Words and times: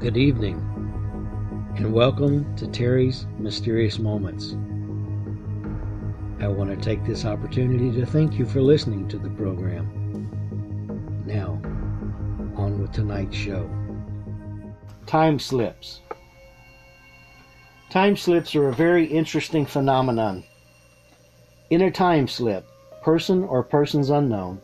Good 0.00 0.16
evening, 0.16 0.56
and 1.76 1.92
welcome 1.92 2.56
to 2.56 2.66
Terry's 2.66 3.26
Mysterious 3.38 3.98
Moments. 3.98 4.52
I 6.42 6.48
want 6.48 6.70
to 6.70 6.76
take 6.76 7.04
this 7.04 7.26
opportunity 7.26 7.92
to 8.00 8.06
thank 8.06 8.38
you 8.38 8.46
for 8.46 8.62
listening 8.62 9.08
to 9.08 9.18
the 9.18 9.28
program. 9.28 9.84
Now, 11.26 11.60
on 12.56 12.80
with 12.80 12.92
tonight's 12.92 13.36
show. 13.36 13.68
Time 15.04 15.38
slips. 15.38 16.00
Time 17.90 18.16
slips 18.16 18.54
are 18.54 18.68
a 18.68 18.74
very 18.74 19.04
interesting 19.04 19.66
phenomenon. 19.66 20.44
In 21.68 21.82
a 21.82 21.90
time 21.90 22.26
slip, 22.26 22.66
person 23.02 23.44
or 23.44 23.62
persons 23.62 24.08
unknown 24.08 24.62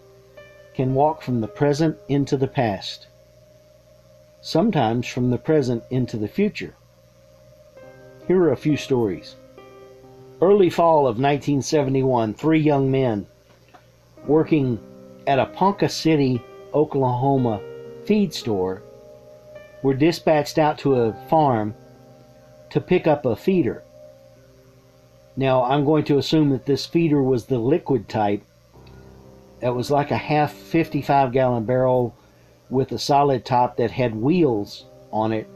can 0.73 0.95
walk 0.95 1.21
from 1.21 1.43
the 1.43 1.49
present 1.49 1.95
into 2.09 2.39
the 2.39 2.49
past 2.49 3.09
sometimes 4.47 5.09
from 5.09 5.29
the 5.29 5.39
present 5.39 5.83
into 5.91 6.17
the 6.17 6.29
future. 6.29 6.73
Here 8.29 8.41
are 8.45 8.53
a 8.53 8.57
few 8.57 8.77
stories. 8.77 9.35
Early 10.41 10.71
fall 10.71 11.01
of 11.01 11.19
1971, 11.19 12.33
three 12.35 12.61
young 12.61 12.89
men 12.89 13.27
working 14.25 14.79
at 15.27 15.41
a 15.41 15.47
Ponca 15.47 15.89
City, 15.89 16.41
Oklahoma 16.73 17.61
feed 18.05 18.33
store 18.33 18.85
were 19.83 19.95
dispatched 19.95 20.59
out 20.59 20.79
to 20.79 20.95
a 20.95 21.13
farm 21.29 21.75
to 22.71 22.81
pick 22.81 23.09
up 23.09 23.27
a 23.27 23.35
feeder. 23.35 23.83
Now, 25.37 25.65
I'm 25.65 25.85
going 25.85 26.05
to 26.05 26.19
assume 26.19 26.51
that 26.51 26.67
this 26.67 26.87
feeder 26.87 27.21
was 27.21 27.47
the 27.47 27.59
liquid 27.59 28.09
type. 28.09 28.45
It 29.61 29.71
was 29.71 29.91
like 29.91 30.13
a 30.13 30.17
half 30.17 30.53
55 30.53 31.33
gallon 31.33 31.65
barrel 31.65 32.15
with 32.69 32.93
a 32.93 32.99
solid 32.99 33.45
top 33.45 33.77
that 33.77 33.91
had 33.91 34.15
wheels 34.15 34.85
on 35.13 35.33
it 35.33 35.47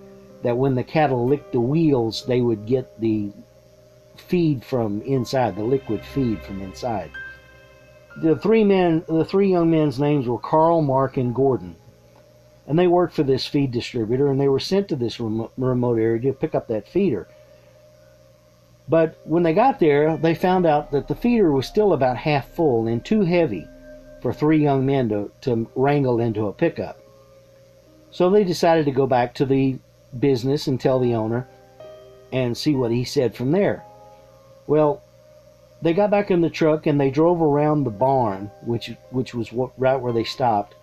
that 0.42 0.56
when 0.56 0.74
the 0.74 0.84
cattle 0.84 1.26
licked 1.26 1.52
the 1.52 1.60
wheels 1.60 2.24
they 2.26 2.40
would 2.40 2.66
get 2.66 2.98
the 3.00 3.30
feed 4.16 4.64
from 4.64 5.02
inside 5.02 5.56
the 5.56 5.62
liquid 5.62 6.04
feed 6.04 6.40
from 6.42 6.62
inside. 6.62 7.10
The 8.18 8.36
three 8.36 8.64
men 8.64 9.04
the 9.08 9.24
three 9.24 9.50
young 9.50 9.70
men's 9.70 9.98
names 9.98 10.26
were 10.26 10.38
carl 10.38 10.82
mark 10.82 11.16
and 11.16 11.34
gordon. 11.34 11.76
And 12.66 12.78
they 12.78 12.86
worked 12.86 13.14
for 13.14 13.24
this 13.24 13.46
feed 13.46 13.72
distributor 13.72 14.30
and 14.30 14.40
they 14.40 14.48
were 14.48 14.60
sent 14.60 14.88
to 14.88 14.96
this 14.96 15.18
remote 15.18 15.98
area 15.98 16.20
to 16.22 16.32
pick 16.32 16.54
up 16.54 16.68
that 16.68 16.88
feeder. 16.88 17.26
But 18.88 19.18
when 19.24 19.42
they 19.42 19.52
got 19.52 19.80
there 19.80 20.16
they 20.16 20.34
found 20.34 20.66
out 20.66 20.90
that 20.92 21.08
the 21.08 21.14
feeder 21.14 21.50
was 21.50 21.66
still 21.66 21.92
about 21.92 22.16
half 22.16 22.48
full 22.48 22.86
and 22.86 23.04
too 23.04 23.22
heavy 23.22 23.66
for 24.22 24.32
three 24.32 24.62
young 24.62 24.84
men 24.84 25.08
to, 25.08 25.30
to 25.40 25.68
wrangle 25.74 26.20
into 26.20 26.46
a 26.46 26.52
pickup 26.52 26.99
so 28.10 28.30
they 28.30 28.44
decided 28.44 28.84
to 28.86 28.90
go 28.90 29.06
back 29.06 29.34
to 29.34 29.46
the 29.46 29.78
business 30.18 30.66
and 30.66 30.80
tell 30.80 30.98
the 30.98 31.14
owner 31.14 31.46
and 32.32 32.56
see 32.56 32.74
what 32.74 32.90
he 32.90 33.04
said 33.04 33.34
from 33.34 33.52
there. 33.52 33.84
Well, 34.66 35.02
they 35.82 35.94
got 35.94 36.10
back 36.10 36.30
in 36.30 36.40
the 36.40 36.50
truck 36.50 36.86
and 36.86 37.00
they 37.00 37.10
drove 37.10 37.40
around 37.40 37.84
the 37.84 37.90
barn, 37.90 38.50
which 38.62 38.92
which 39.10 39.34
was 39.34 39.52
right 39.52 40.00
where 40.00 40.12
they 40.12 40.24
stopped. 40.24 40.74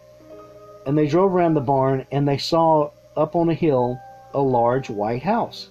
And 0.85 0.97
they 0.97 1.07
drove 1.07 1.33
around 1.33 1.53
the 1.53 1.61
barn 1.61 2.05
and 2.11 2.27
they 2.27 2.37
saw 2.37 2.91
up 3.15 3.35
on 3.35 3.49
a 3.49 3.53
hill 3.53 3.99
a 4.33 4.41
large 4.41 4.89
white 4.89 5.23
house. 5.23 5.69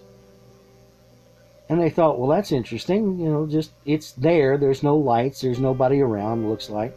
And 1.69 1.81
they 1.81 1.91
thought, 1.91 2.19
well, 2.19 2.29
that's 2.29 2.53
interesting. 2.53 3.19
You 3.19 3.29
know, 3.29 3.47
just 3.47 3.73
it's 3.85 4.13
there. 4.13 4.57
There's 4.57 4.83
no 4.83 4.97
lights. 4.97 5.41
There's 5.41 5.59
nobody 5.59 6.01
around. 6.01 6.49
Looks 6.49 6.71
like. 6.71 6.97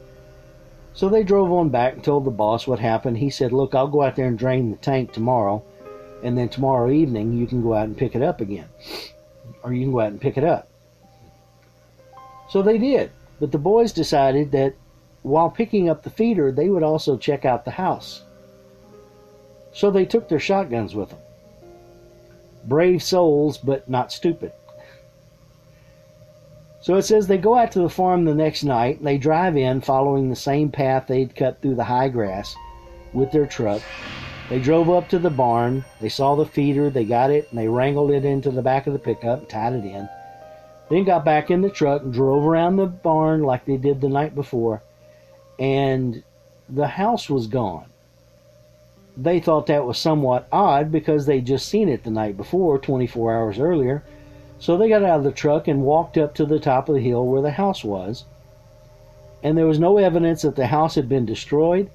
So 0.99 1.07
they 1.07 1.23
drove 1.23 1.49
on 1.53 1.69
back 1.69 1.93
and 1.93 2.03
told 2.03 2.25
the 2.25 2.29
boss 2.29 2.67
what 2.67 2.79
happened. 2.79 3.19
He 3.19 3.29
said, 3.29 3.53
Look, 3.53 3.73
I'll 3.73 3.87
go 3.87 4.01
out 4.01 4.17
there 4.17 4.27
and 4.27 4.37
drain 4.37 4.69
the 4.69 4.75
tank 4.75 5.13
tomorrow, 5.13 5.63
and 6.21 6.37
then 6.37 6.49
tomorrow 6.49 6.91
evening 6.91 7.37
you 7.37 7.47
can 7.47 7.61
go 7.61 7.73
out 7.73 7.85
and 7.85 7.97
pick 7.97 8.15
it 8.15 8.21
up 8.21 8.41
again. 8.41 8.67
Or 9.63 9.71
you 9.71 9.85
can 9.85 9.93
go 9.93 10.01
out 10.01 10.11
and 10.11 10.19
pick 10.19 10.37
it 10.37 10.43
up. 10.43 10.67
So 12.49 12.61
they 12.61 12.77
did. 12.77 13.11
But 13.39 13.53
the 13.53 13.57
boys 13.57 13.93
decided 13.93 14.51
that 14.51 14.73
while 15.21 15.49
picking 15.49 15.87
up 15.87 16.03
the 16.03 16.09
feeder, 16.09 16.51
they 16.51 16.67
would 16.67 16.83
also 16.83 17.15
check 17.15 17.45
out 17.45 17.63
the 17.63 17.71
house. 17.71 18.23
So 19.71 19.91
they 19.91 20.03
took 20.03 20.27
their 20.27 20.37
shotguns 20.37 20.95
with 20.95 21.11
them. 21.11 21.19
Brave 22.65 23.01
souls, 23.01 23.57
but 23.57 23.89
not 23.89 24.11
stupid. 24.11 24.51
So 26.81 26.95
it 26.95 27.03
says 27.03 27.27
they 27.27 27.37
go 27.37 27.57
out 27.57 27.71
to 27.73 27.79
the 27.79 27.89
farm 27.89 28.23
the 28.23 28.33
next 28.33 28.63
night. 28.63 29.03
They 29.03 29.17
drive 29.17 29.57
in 29.57 29.81
following 29.81 30.29
the 30.29 30.35
same 30.35 30.71
path 30.71 31.07
they'd 31.07 31.35
cut 31.35 31.61
through 31.61 31.75
the 31.75 31.83
high 31.83 32.07
grass 32.07 32.55
with 33.11 33.31
their 33.31 33.45
truck. 33.45 33.81
They 34.49 34.59
drove 34.59 34.89
up 34.89 35.09
to 35.09 35.19
the 35.19 35.29
barn. 35.29 35.83
They 35.99 36.09
saw 36.09 36.35
the 36.35 36.45
feeder. 36.45 36.89
They 36.89 37.03
got 37.03 37.31
it 37.31 37.49
and 37.49 37.59
they 37.59 37.67
wrangled 37.67 38.11
it 38.11 38.23
into 38.23 38.49
the 38.49 38.61
back 38.61 38.87
of 38.87 38.93
the 38.93 38.99
pickup, 38.99 39.39
and 39.39 39.49
tied 39.49 39.73
it 39.73 39.85
in. 39.85 40.07
Then 40.89 41.03
got 41.03 41.25
back 41.25 41.51
in 41.51 41.61
the 41.61 41.69
truck 41.69 42.01
and 42.01 42.13
drove 42.13 42.45
around 42.45 42.77
the 42.77 42.87
barn 42.87 43.43
like 43.43 43.65
they 43.65 43.77
did 43.77 43.99
the 43.99 44.09
night 44.09 44.33
before. 44.33 44.81
And 45.59 46.23
the 46.69 46.87
house 46.87 47.29
was 47.29 47.47
gone. 47.47 47.85
They 49.17 49.41
thought 49.41 49.67
that 49.67 49.85
was 49.85 49.97
somewhat 49.97 50.47
odd 50.49 50.91
because 50.93 51.25
they'd 51.25 51.45
just 51.45 51.67
seen 51.67 51.89
it 51.89 52.03
the 52.03 52.09
night 52.09 52.37
before, 52.37 52.79
24 52.79 53.35
hours 53.35 53.59
earlier 53.59 54.01
so 54.59 54.75
they 54.75 54.89
got 54.89 55.03
out 55.03 55.19
of 55.19 55.23
the 55.23 55.31
truck 55.31 55.69
and 55.69 55.83
walked 55.83 56.17
up 56.17 56.35
to 56.35 56.45
the 56.45 56.59
top 56.59 56.89
of 56.89 56.95
the 56.95 57.01
hill 57.01 57.25
where 57.25 57.41
the 57.41 57.51
house 57.51 57.83
was. 57.83 58.25
And 59.41 59.57
there 59.57 59.65
was 59.65 59.79
no 59.79 59.97
evidence 59.97 60.41
that 60.41 60.57
the 60.57 60.67
house 60.67 60.95
had 60.95 61.07
been 61.07 61.25
destroyed, 61.25 61.89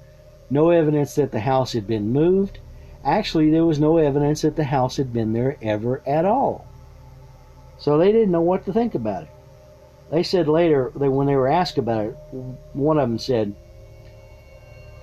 no 0.49 0.71
evidence 0.71 1.13
that 1.15 1.31
the 1.31 1.41
house 1.41 1.73
had 1.73 1.85
been 1.85 2.11
moved. 2.11 2.57
Actually, 3.03 3.51
there 3.51 3.65
was 3.65 3.79
no 3.79 3.97
evidence 3.97 4.41
that 4.41 4.55
the 4.55 4.63
house 4.63 4.97
had 4.97 5.13
been 5.13 5.31
there 5.31 5.57
ever 5.61 6.01
at 6.07 6.25
all. 6.25 6.65
So 7.77 7.99
they 7.99 8.11
didn't 8.11 8.31
know 8.31 8.41
what 8.41 8.65
to 8.65 8.73
think 8.73 8.95
about 8.95 9.23
it. 9.23 9.29
They 10.11 10.23
said 10.23 10.47
later, 10.47 10.91
that 10.95 11.11
when 11.11 11.27
they 11.27 11.35
were 11.35 11.47
asked 11.47 11.77
about 11.77 12.05
it, 12.05 12.17
one 12.73 12.97
of 12.97 13.07
them 13.07 13.19
said, 13.19 13.53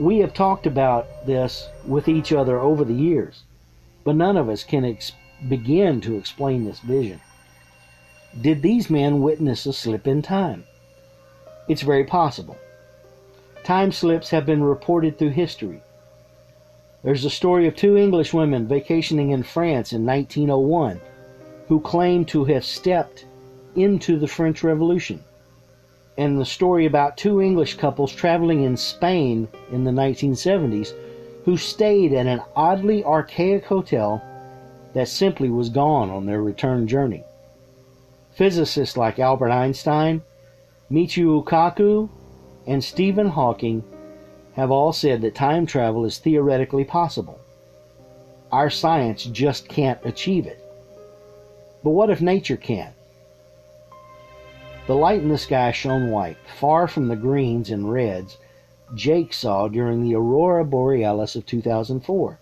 We 0.01 0.19
have 0.19 0.35
talked 0.35 0.67
about 0.67 1.27
this 1.27 1.69
with 1.87 2.09
each 2.09 2.33
other 2.33 2.59
over 2.59 2.85
the 2.85 2.95
years, 2.95 3.45
but 4.03 4.17
none 4.17 4.37
of 4.37 4.49
us 4.49 4.65
can 4.65 4.85
ex- 4.85 5.13
begin 5.49 6.01
to 6.01 6.17
explain 6.17 6.65
this 6.65 6.81
vision. 6.81 7.21
Did 8.41 8.63
these 8.63 8.89
men 8.89 9.21
witness 9.21 9.67
a 9.67 9.75
slip 9.75 10.07
in 10.07 10.23
time? 10.23 10.65
It's 11.69 11.83
very 11.83 12.05
possible. 12.05 12.57
Time 13.63 13.93
slips 13.93 14.31
have 14.31 14.47
been 14.47 14.65
reported 14.65 15.19
through 15.19 15.31
history. 15.31 15.83
There's 17.05 17.27
a 17.27 17.31
story 17.31 17.67
of 17.67 17.77
two 17.77 17.97
English 17.99 18.33
women 18.33 18.67
vacationing 18.67 19.31
in 19.31 19.43
France 19.43 19.93
in 19.93 20.07
1901 20.07 21.01
who 21.69 21.81
claim 21.81 22.25
to 22.27 22.45
have 22.47 22.65
stepped 22.65 23.27
into 23.77 24.19
the 24.19 24.27
French 24.27 24.65
Revolution. 24.65 25.23
And 26.17 26.41
the 26.41 26.47
story 26.47 26.87
about 26.87 27.19
two 27.19 27.43
English 27.43 27.75
couples 27.75 28.13
traveling 28.13 28.63
in 28.63 28.79
Spain 28.79 29.47
in 29.71 29.85
the 29.85 29.91
1970s 29.91 30.95
who 31.45 31.59
stayed 31.59 32.15
at 32.15 32.27
an 32.27 32.41
oddly 32.57 33.05
archaic 33.05 33.67
hotel 33.67 34.23
that 34.95 35.09
simply 35.09 35.51
was 35.51 35.69
gone 35.69 36.09
on 36.09 36.25
their 36.25 36.43
return 36.43 36.89
journey. 36.89 37.25
Physicists 38.35 38.97
like 38.97 39.19
Albert 39.19 39.51
Einstein, 39.51 40.23
Michio 40.91 41.45
Kaku, 41.45 42.09
and 42.67 42.83
Stephen 42.83 43.29
Hawking 43.29 43.85
have 44.55 44.71
all 44.71 44.93
said 44.93 45.21
that 45.23 45.35
time 45.35 45.67
travel 45.67 46.05
is 46.05 46.19
theoretically 46.19 46.85
possible. 46.85 47.39
Our 48.51 48.71
science 48.71 49.25
just 49.25 49.69
can't 49.69 49.99
achieve 50.05 50.47
it. 50.47 50.63
But 51.83 51.91
what 51.91 52.11
if 52.11 52.21
nature 52.21 52.57
can? 52.57 52.93
The 54.87 54.95
light 54.95 55.21
in 55.21 55.29
the 55.29 55.39
sky 55.39 55.73
shone 55.73 56.11
white, 56.11 56.37
far 56.59 56.89
from 56.89 57.09
the 57.09 57.17
greens 57.17 57.71
and 57.71 57.91
reds 57.91 58.39
Jake 58.95 59.33
saw 59.33 59.69
during 59.69 60.03
the 60.03 60.15
aurora 60.15 60.65
borealis 60.65 61.35
of 61.35 61.47
2004, 61.47 62.39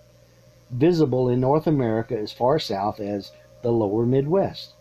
visible 0.70 1.28
in 1.28 1.40
North 1.40 1.66
America 1.66 2.18
as 2.18 2.32
far 2.32 2.58
south 2.58 2.98
as 2.98 3.32
the 3.62 3.70
lower 3.70 4.04
Midwest. 4.04 4.72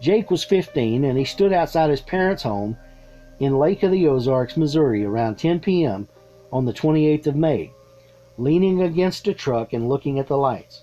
Jake 0.00 0.30
was 0.30 0.44
15 0.44 1.04
and 1.04 1.18
he 1.18 1.24
stood 1.24 1.52
outside 1.52 1.90
his 1.90 2.00
parents' 2.00 2.44
home 2.44 2.76
in 3.40 3.58
Lake 3.58 3.82
of 3.82 3.90
the 3.90 4.06
Ozarks, 4.06 4.56
Missouri, 4.56 5.04
around 5.04 5.36
10 5.36 5.60
p.m. 5.60 6.08
on 6.52 6.64
the 6.64 6.72
28th 6.72 7.26
of 7.26 7.36
May, 7.36 7.72
leaning 8.36 8.82
against 8.82 9.28
a 9.28 9.34
truck 9.34 9.72
and 9.72 9.88
looking 9.88 10.18
at 10.18 10.28
the 10.28 10.36
lights. 10.36 10.82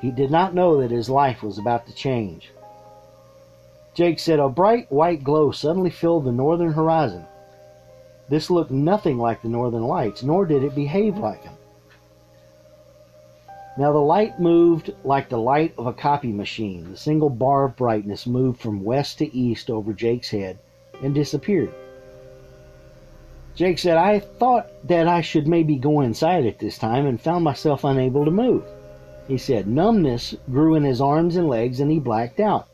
He 0.00 0.10
did 0.10 0.30
not 0.30 0.54
know 0.54 0.80
that 0.80 0.90
his 0.90 1.08
life 1.08 1.42
was 1.42 1.58
about 1.58 1.86
to 1.86 1.94
change. 1.94 2.50
Jake 3.94 4.18
said 4.18 4.40
a 4.40 4.48
bright 4.48 4.90
white 4.90 5.22
glow 5.22 5.50
suddenly 5.50 5.90
filled 5.90 6.24
the 6.24 6.32
northern 6.32 6.72
horizon. 6.72 7.26
This 8.28 8.50
looked 8.50 8.70
nothing 8.70 9.18
like 9.18 9.42
the 9.42 9.48
northern 9.48 9.82
lights, 9.82 10.22
nor 10.22 10.46
did 10.46 10.64
it 10.64 10.74
behave 10.74 11.18
like 11.18 11.44
them. 11.44 11.54
Now 13.76 13.90
the 13.92 13.98
light 13.98 14.38
moved 14.38 14.92
like 15.02 15.30
the 15.30 15.38
light 15.38 15.72
of 15.78 15.86
a 15.86 15.94
copy 15.94 16.30
machine. 16.30 16.90
The 16.90 16.96
single 16.96 17.30
bar 17.30 17.64
of 17.64 17.76
brightness 17.76 18.26
moved 18.26 18.60
from 18.60 18.84
west 18.84 19.18
to 19.18 19.34
east 19.34 19.70
over 19.70 19.94
Jake's 19.94 20.30
head 20.30 20.58
and 21.02 21.14
disappeared. 21.14 21.72
Jake 23.54 23.78
said, 23.78 23.96
I 23.96 24.18
thought 24.18 24.68
that 24.88 25.08
I 25.08 25.20
should 25.20 25.46
maybe 25.46 25.76
go 25.76 26.00
inside 26.00 26.46
at 26.46 26.58
this 26.58 26.76
time 26.76 27.06
and 27.06 27.20
found 27.20 27.44
myself 27.44 27.84
unable 27.84 28.24
to 28.24 28.30
move. 28.30 28.64
He 29.28 29.38
said 29.38 29.66
numbness 29.66 30.34
grew 30.50 30.74
in 30.74 30.84
his 30.84 31.00
arms 31.00 31.36
and 31.36 31.48
legs 31.48 31.80
and 31.80 31.90
he 31.90 31.98
blacked 31.98 32.40
out. 32.40 32.68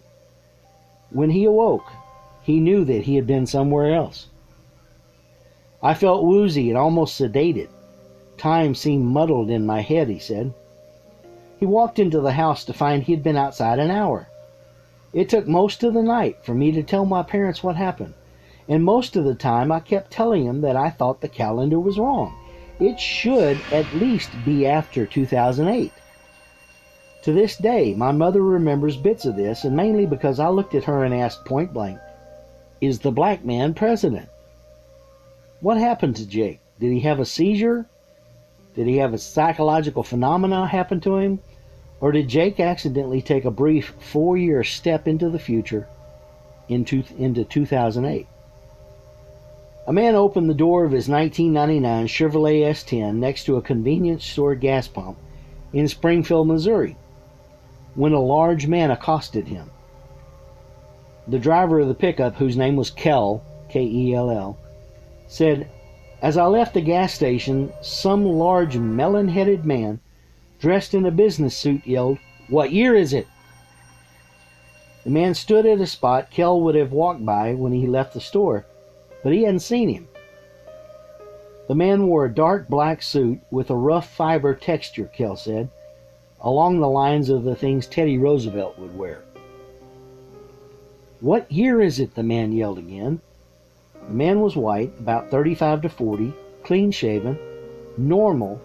When 1.10 1.30
he 1.30 1.44
awoke, 1.44 1.86
he 2.42 2.58
knew 2.58 2.84
that 2.84 3.02
he 3.04 3.16
had 3.16 3.26
been 3.26 3.46
somewhere 3.46 3.94
else. 3.94 4.26
I 5.82 5.94
felt 5.94 6.24
woozy 6.24 6.70
and 6.70 6.78
almost 6.78 7.20
sedated. 7.20 7.68
Time 8.36 8.74
seemed 8.74 9.04
muddled 9.04 9.50
in 9.50 9.66
my 9.66 9.80
head, 9.80 10.08
he 10.08 10.18
said. 10.18 10.52
He 11.58 11.66
walked 11.66 11.98
into 11.98 12.20
the 12.20 12.32
house 12.32 12.64
to 12.64 12.72
find 12.72 13.02
he 13.02 13.12
had 13.12 13.22
been 13.22 13.36
outside 13.36 13.78
an 13.78 13.90
hour. 13.90 14.28
It 15.12 15.28
took 15.28 15.48
most 15.48 15.82
of 15.82 15.94
the 15.94 16.02
night 16.02 16.36
for 16.42 16.54
me 16.54 16.70
to 16.72 16.82
tell 16.82 17.04
my 17.04 17.22
parents 17.22 17.62
what 17.62 17.76
happened, 17.76 18.14
and 18.68 18.84
most 18.84 19.16
of 19.16 19.24
the 19.24 19.34
time 19.34 19.72
I 19.72 19.80
kept 19.80 20.10
telling 20.10 20.46
them 20.46 20.60
that 20.60 20.76
I 20.76 20.90
thought 20.90 21.20
the 21.20 21.28
calendar 21.28 21.80
was 21.80 21.98
wrong. 21.98 22.34
It 22.78 23.00
should 23.00 23.58
at 23.72 23.92
least 23.94 24.30
be 24.44 24.66
after 24.66 25.04
2008. 25.04 25.90
To 27.22 27.32
this 27.32 27.56
day, 27.56 27.92
my 27.94 28.12
mother 28.12 28.42
remembers 28.42 28.96
bits 28.96 29.24
of 29.24 29.34
this, 29.34 29.64
and 29.64 29.76
mainly 29.76 30.06
because 30.06 30.38
I 30.38 30.48
looked 30.48 30.76
at 30.76 30.84
her 30.84 31.02
and 31.02 31.12
asked 31.12 31.44
point 31.44 31.72
blank, 31.72 31.98
Is 32.80 33.00
the 33.00 33.10
black 33.10 33.44
man 33.44 33.74
president? 33.74 34.28
What 35.60 35.78
happened 35.78 36.14
to 36.16 36.26
Jake? 36.26 36.60
Did 36.78 36.92
he 36.92 37.00
have 37.00 37.18
a 37.18 37.24
seizure? 37.24 37.86
Did 38.78 38.86
he 38.86 38.98
have 38.98 39.12
a 39.12 39.18
psychological 39.18 40.04
phenomena 40.04 40.68
happen 40.68 41.00
to 41.00 41.16
him? 41.16 41.40
Or 42.00 42.12
did 42.12 42.28
Jake 42.28 42.60
accidentally 42.60 43.20
take 43.20 43.44
a 43.44 43.50
brief 43.50 43.92
four 43.98 44.36
year 44.36 44.62
step 44.62 45.08
into 45.08 45.28
the 45.28 45.40
future 45.40 45.88
into, 46.68 47.02
into 47.18 47.42
2008? 47.42 48.28
A 49.88 49.92
man 49.92 50.14
opened 50.14 50.48
the 50.48 50.54
door 50.54 50.84
of 50.84 50.92
his 50.92 51.08
1999 51.08 52.06
Chevrolet 52.06 52.60
S10 52.70 53.16
next 53.16 53.46
to 53.46 53.56
a 53.56 53.62
convenience 53.62 54.24
store 54.24 54.54
gas 54.54 54.86
pump 54.86 55.18
in 55.72 55.88
Springfield, 55.88 56.46
Missouri, 56.46 56.96
when 57.96 58.12
a 58.12 58.20
large 58.20 58.68
man 58.68 58.92
accosted 58.92 59.48
him. 59.48 59.72
The 61.26 61.40
driver 61.40 61.80
of 61.80 61.88
the 61.88 61.94
pickup, 61.94 62.36
whose 62.36 62.56
name 62.56 62.76
was 62.76 62.90
Kell, 62.90 63.42
K 63.70 63.82
E 63.82 64.14
L 64.14 64.30
L, 64.30 64.56
said, 65.26 65.66
As 66.20 66.36
I 66.36 66.46
left 66.46 66.74
the 66.74 66.80
gas 66.80 67.12
station, 67.12 67.72
some 67.80 68.24
large 68.24 68.76
melon 68.76 69.28
headed 69.28 69.64
man 69.64 70.00
dressed 70.58 70.92
in 70.92 71.06
a 71.06 71.12
business 71.12 71.56
suit 71.56 71.86
yelled, 71.86 72.18
What 72.48 72.72
year 72.72 72.96
is 72.96 73.12
it? 73.12 73.28
The 75.04 75.10
man 75.10 75.34
stood 75.34 75.64
at 75.64 75.80
a 75.80 75.86
spot 75.86 76.30
Kell 76.30 76.60
would 76.60 76.74
have 76.74 76.92
walked 76.92 77.24
by 77.24 77.54
when 77.54 77.72
he 77.72 77.86
left 77.86 78.14
the 78.14 78.20
store, 78.20 78.66
but 79.22 79.32
he 79.32 79.44
hadn't 79.44 79.60
seen 79.60 79.88
him. 79.88 80.08
The 81.68 81.76
man 81.76 82.06
wore 82.06 82.24
a 82.24 82.34
dark 82.34 82.68
black 82.68 83.02
suit 83.02 83.40
with 83.50 83.70
a 83.70 83.76
rough 83.76 84.10
fiber 84.10 84.54
texture, 84.54 85.10
Kell 85.14 85.36
said, 85.36 85.68
along 86.40 86.80
the 86.80 86.88
lines 86.88 87.30
of 87.30 87.44
the 87.44 87.54
things 87.54 87.86
Teddy 87.86 88.18
Roosevelt 88.18 88.78
would 88.78 88.98
wear. 88.98 89.22
What 91.20 91.50
year 91.50 91.80
is 91.80 92.00
it? 92.00 92.14
the 92.14 92.22
man 92.22 92.52
yelled 92.52 92.78
again. 92.78 93.20
The 94.08 94.14
man 94.14 94.40
was 94.40 94.56
white, 94.56 94.92
about 94.98 95.30
35 95.30 95.82
to 95.82 95.88
40, 95.90 96.32
clean 96.64 96.90
shaven, 96.90 97.38
normal, 97.98 98.60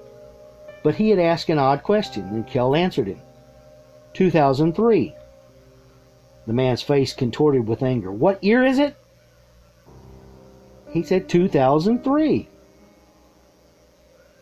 but 0.83 0.95
he 0.95 1.09
had 1.09 1.19
asked 1.19 1.49
an 1.49 1.59
odd 1.59 1.83
question, 1.83 2.23
and 2.29 2.47
Kell 2.47 2.75
answered 2.75 3.07
him. 3.07 3.19
2003. 4.13 5.13
The 6.47 6.53
man's 6.53 6.81
face 6.81 7.13
contorted 7.13 7.67
with 7.67 7.83
anger. 7.83 8.11
What 8.11 8.43
year 8.43 8.63
is 8.63 8.79
it? 8.79 8.95
He 10.91 11.03
said 11.03 11.27
2003. 11.27 12.47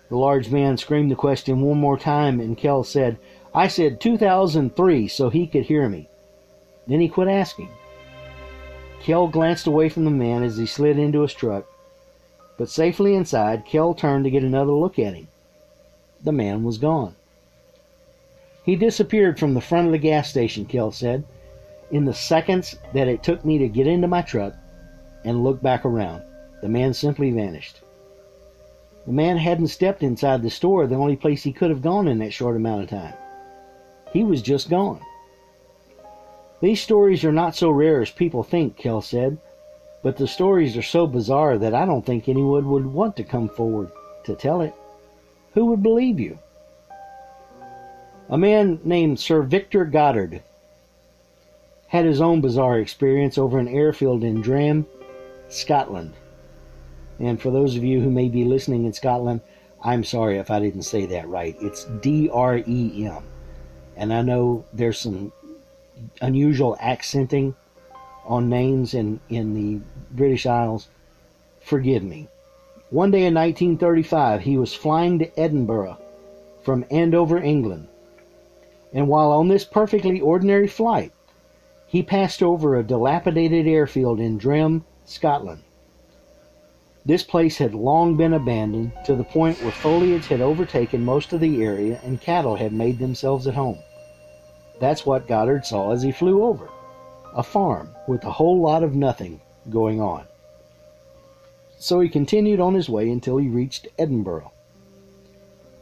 The 0.09 0.17
large 0.17 0.51
man 0.51 0.77
screamed 0.77 1.09
the 1.09 1.15
question 1.15 1.61
one 1.61 1.79
more 1.79 1.97
time, 1.97 2.39
and 2.39 2.57
Kell 2.57 2.83
said, 2.83 3.17
I 3.55 3.67
said 3.67 4.01
2003 4.01 5.07
so 5.07 5.29
he 5.29 5.47
could 5.47 5.63
hear 5.63 5.89
me. 5.89 6.09
Then 6.87 6.99
he 6.99 7.07
quit 7.07 7.27
asking. 7.27 7.69
Kell 9.01 9.27
glanced 9.27 9.65
away 9.65 9.89
from 9.89 10.05
the 10.05 10.11
man 10.11 10.43
as 10.43 10.57
he 10.57 10.65
slid 10.65 10.99
into 10.99 11.21
his 11.21 11.33
truck, 11.33 11.65
but 12.57 12.69
safely 12.69 13.15
inside, 13.15 13.65
Kell 13.65 13.95
turned 13.95 14.25
to 14.25 14.29
get 14.31 14.43
another 14.43 14.73
look 14.73 14.99
at 14.99 15.15
him. 15.15 15.27
The 16.23 16.31
man 16.31 16.63
was 16.63 16.77
gone. 16.77 17.15
He 18.63 18.75
disappeared 18.75 19.39
from 19.39 19.55
the 19.55 19.61
front 19.61 19.87
of 19.87 19.91
the 19.91 19.97
gas 19.97 20.29
station, 20.29 20.65
Kell 20.65 20.91
said, 20.91 21.23
in 21.89 22.05
the 22.05 22.13
seconds 22.13 22.77
that 22.93 23.07
it 23.07 23.23
took 23.23 23.43
me 23.43 23.57
to 23.57 23.67
get 23.67 23.87
into 23.87 24.07
my 24.07 24.21
truck 24.21 24.53
and 25.25 25.43
look 25.43 25.61
back 25.61 25.83
around. 25.83 26.21
The 26.61 26.69
man 26.69 26.93
simply 26.93 27.31
vanished. 27.31 27.81
The 29.07 29.13
man 29.13 29.37
hadn't 29.37 29.69
stepped 29.69 30.03
inside 30.03 30.43
the 30.43 30.51
store, 30.51 30.85
the 30.85 30.95
only 30.95 31.15
place 31.15 31.41
he 31.41 31.51
could 31.51 31.71
have 31.71 31.81
gone 31.81 32.07
in 32.07 32.19
that 32.19 32.33
short 32.33 32.55
amount 32.55 32.83
of 32.83 32.89
time. 32.89 33.15
He 34.13 34.23
was 34.23 34.43
just 34.43 34.69
gone. 34.69 35.01
These 36.61 36.81
stories 36.81 37.25
are 37.25 37.31
not 37.31 37.55
so 37.55 37.71
rare 37.71 38.01
as 38.01 38.11
people 38.11 38.43
think, 38.43 38.77
Kell 38.77 39.01
said, 39.01 39.39
but 40.03 40.17
the 40.17 40.27
stories 40.27 40.77
are 40.77 40.83
so 40.83 41.07
bizarre 41.07 41.57
that 41.57 41.73
I 41.73 41.85
don't 41.85 42.05
think 42.05 42.29
anyone 42.29 42.69
would 42.69 42.85
want 42.85 43.17
to 43.17 43.23
come 43.23 43.49
forward 43.49 43.91
to 44.25 44.35
tell 44.35 44.61
it. 44.61 44.73
Who 45.53 45.65
would 45.65 45.83
believe 45.83 46.19
you? 46.19 46.37
A 48.29 48.37
man 48.37 48.79
named 48.83 49.19
Sir 49.19 49.41
Victor 49.41 49.85
Goddard 49.85 50.41
had 51.87 52.05
his 52.05 52.21
own 52.21 52.39
bizarre 52.41 52.79
experience 52.79 53.37
over 53.37 53.59
an 53.59 53.67
airfield 53.67 54.23
in 54.23 54.41
Drem, 54.41 54.85
Scotland. 55.49 56.13
And 57.19 57.41
for 57.41 57.51
those 57.51 57.75
of 57.75 57.83
you 57.83 58.01
who 58.01 58.09
may 58.09 58.29
be 58.29 58.45
listening 58.45 58.85
in 58.85 58.93
Scotland, 58.93 59.41
I'm 59.83 60.03
sorry 60.03 60.37
if 60.37 60.49
I 60.49 60.59
didn't 60.59 60.83
say 60.83 61.05
that 61.07 61.27
right. 61.27 61.55
It's 61.59 61.85
D 62.01 62.29
R 62.31 62.57
E 62.57 63.05
M. 63.05 63.23
And 63.97 64.13
I 64.13 64.21
know 64.21 64.63
there's 64.71 64.99
some 64.99 65.33
unusual 66.21 66.77
accenting 66.79 67.55
on 68.25 68.49
names 68.49 68.93
in, 68.93 69.19
in 69.29 69.53
the 69.53 69.81
British 70.11 70.45
Isles, 70.45 70.87
forgive 71.59 72.03
me. 72.03 72.27
One 72.89 73.11
day 73.11 73.25
in 73.25 73.33
1935, 73.33 74.41
he 74.41 74.57
was 74.57 74.73
flying 74.73 75.19
to 75.19 75.39
Edinburgh 75.39 75.97
from 76.61 76.85
Andover, 76.91 77.37
England. 77.37 77.87
And 78.93 79.07
while 79.07 79.31
on 79.31 79.47
this 79.47 79.63
perfectly 79.63 80.19
ordinary 80.19 80.67
flight, 80.67 81.13
he 81.87 82.03
passed 82.03 82.43
over 82.43 82.75
a 82.75 82.83
dilapidated 82.83 83.67
airfield 83.67 84.19
in 84.19 84.37
Drem, 84.37 84.83
Scotland. 85.05 85.61
This 87.05 87.23
place 87.23 87.57
had 87.57 87.73
long 87.73 88.15
been 88.15 88.33
abandoned 88.33 88.91
to 89.05 89.15
the 89.15 89.23
point 89.23 89.61
where 89.61 89.71
foliage 89.71 90.27
had 90.27 90.39
overtaken 90.39 91.03
most 91.03 91.33
of 91.33 91.39
the 91.39 91.63
area 91.63 91.99
and 92.03 92.21
cattle 92.21 92.55
had 92.55 92.73
made 92.73 92.99
themselves 92.99 93.47
at 93.47 93.55
home. 93.55 93.79
That's 94.81 95.05
what 95.05 95.27
Goddard 95.27 95.65
saw 95.65 95.91
as 95.91 96.01
he 96.01 96.11
flew 96.11 96.43
over 96.43 96.67
a 97.35 97.43
farm 97.43 97.89
with 98.07 98.23
a 98.25 98.31
whole 98.31 98.59
lot 98.59 98.83
of 98.83 98.95
nothing 98.95 99.39
going 99.69 100.01
on. 100.01 100.25
So 101.77 101.99
he 101.99 102.09
continued 102.09 102.59
on 102.59 102.73
his 102.73 102.89
way 102.89 103.09
until 103.09 103.37
he 103.37 103.47
reached 103.47 103.87
Edinburgh. 103.97 104.51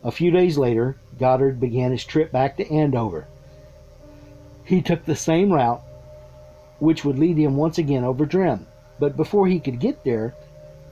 A 0.03 0.12
few 0.12 0.32
days 0.32 0.58
later, 0.58 0.98
Goddard 1.18 1.60
began 1.60 1.91
his 1.91 2.03
trip 2.03 2.32
back 2.32 2.58
to 2.58 2.72
Andover. 2.72 3.27
He 4.65 4.82
took 4.82 5.06
the 5.06 5.15
same 5.15 5.51
route, 5.51 5.82
which 6.79 7.03
would 7.03 7.18
lead 7.18 7.38
him 7.38 7.56
once 7.58 7.77
again 7.77 8.03
over 8.03 8.25
Drem, 8.25 8.68
but 9.00 9.18
before 9.18 9.48
he 9.48 9.60
could 9.60 9.79
get 9.79 10.03
there, 10.03 10.36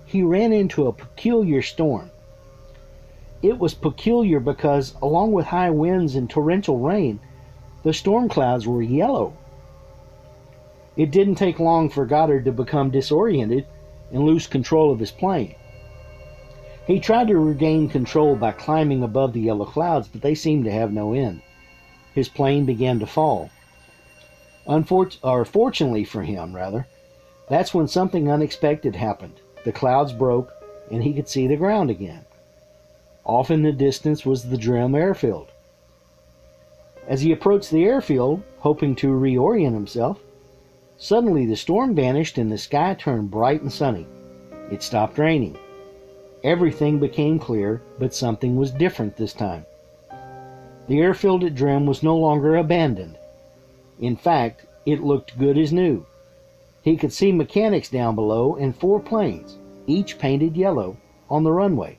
he 0.05 0.23
ran 0.23 0.53
into 0.53 0.87
a 0.87 0.93
peculiar 0.93 1.61
storm. 1.61 2.09
It 3.41 3.59
was 3.59 3.73
peculiar 3.73 4.39
because, 4.39 4.95
along 5.01 5.33
with 5.33 5.45
high 5.45 5.69
winds 5.69 6.15
and 6.15 6.29
torrential 6.29 6.79
rain, 6.79 7.19
the 7.87 7.93
storm 7.93 8.27
clouds 8.27 8.67
were 8.67 8.81
yellow. 8.81 9.31
It 10.97 11.09
didn't 11.09 11.35
take 11.35 11.57
long 11.57 11.89
for 11.89 12.05
Goddard 12.05 12.43
to 12.43 12.51
become 12.51 12.91
disoriented 12.91 13.65
and 14.11 14.25
lose 14.25 14.45
control 14.45 14.91
of 14.91 14.99
his 14.99 15.11
plane. 15.11 15.55
He 16.85 16.99
tried 16.99 17.29
to 17.29 17.39
regain 17.39 17.87
control 17.87 18.35
by 18.35 18.51
climbing 18.51 19.03
above 19.03 19.31
the 19.31 19.39
yellow 19.39 19.63
clouds, 19.63 20.09
but 20.09 20.21
they 20.21 20.35
seemed 20.35 20.65
to 20.65 20.71
have 20.71 20.91
no 20.91 21.13
end. 21.13 21.41
His 22.13 22.27
plane 22.27 22.65
began 22.65 22.99
to 22.99 23.07
fall. 23.07 23.51
Unfortunately, 24.67 25.29
or 25.29 25.45
fortunately 25.45 26.03
for 26.03 26.23
him, 26.23 26.53
rather, 26.53 26.87
That's 27.47 27.73
when 27.73 27.87
something 27.87 28.29
unexpected 28.29 28.97
happened. 28.97 29.39
The 29.63 29.71
clouds 29.71 30.11
broke, 30.11 30.51
and 30.91 31.03
he 31.03 31.13
could 31.13 31.29
see 31.29 31.47
the 31.47 31.55
ground 31.55 31.89
again. 31.89 32.25
Off 33.23 33.49
in 33.49 33.63
the 33.63 33.71
distance 33.71 34.25
was 34.25 34.43
the 34.43 34.57
Drim 34.57 34.93
airfield. 34.93 35.53
As 37.07 37.21
he 37.21 37.31
approached 37.31 37.71
the 37.71 37.85
airfield, 37.85 38.43
hoping 38.59 38.93
to 38.95 39.07
reorient 39.07 39.73
himself, 39.73 40.19
suddenly 40.97 41.45
the 41.45 41.55
storm 41.55 41.95
vanished 41.95 42.37
and 42.37 42.51
the 42.51 42.57
sky 42.57 42.95
turned 42.95 43.31
bright 43.31 43.61
and 43.61 43.71
sunny. 43.71 44.05
It 44.69 44.83
stopped 44.83 45.17
raining. 45.17 45.57
Everything 46.43 46.99
became 46.99 47.39
clear, 47.39 47.81
but 47.97 48.13
something 48.13 48.57
was 48.57 48.71
different 48.71 49.15
this 49.15 49.31
time. 49.31 49.65
The 50.87 50.99
airfield 50.99 51.43
at 51.43 51.55
Drim 51.55 51.85
was 51.85 52.03
no 52.03 52.17
longer 52.17 52.57
abandoned. 52.57 53.17
In 53.99 54.15
fact, 54.15 54.65
it 54.85 55.03
looked 55.03 55.39
good 55.39 55.57
as 55.57 55.71
new. 55.71 56.05
He 56.81 56.97
could 56.97 57.13
see 57.13 57.31
mechanics 57.31 57.89
down 57.89 58.15
below 58.15 58.55
and 58.55 58.75
four 58.75 58.99
planes, 58.99 59.57
each 59.87 60.19
painted 60.19 60.55
yellow, 60.55 60.97
on 61.29 61.43
the 61.43 61.51
runway. 61.51 61.97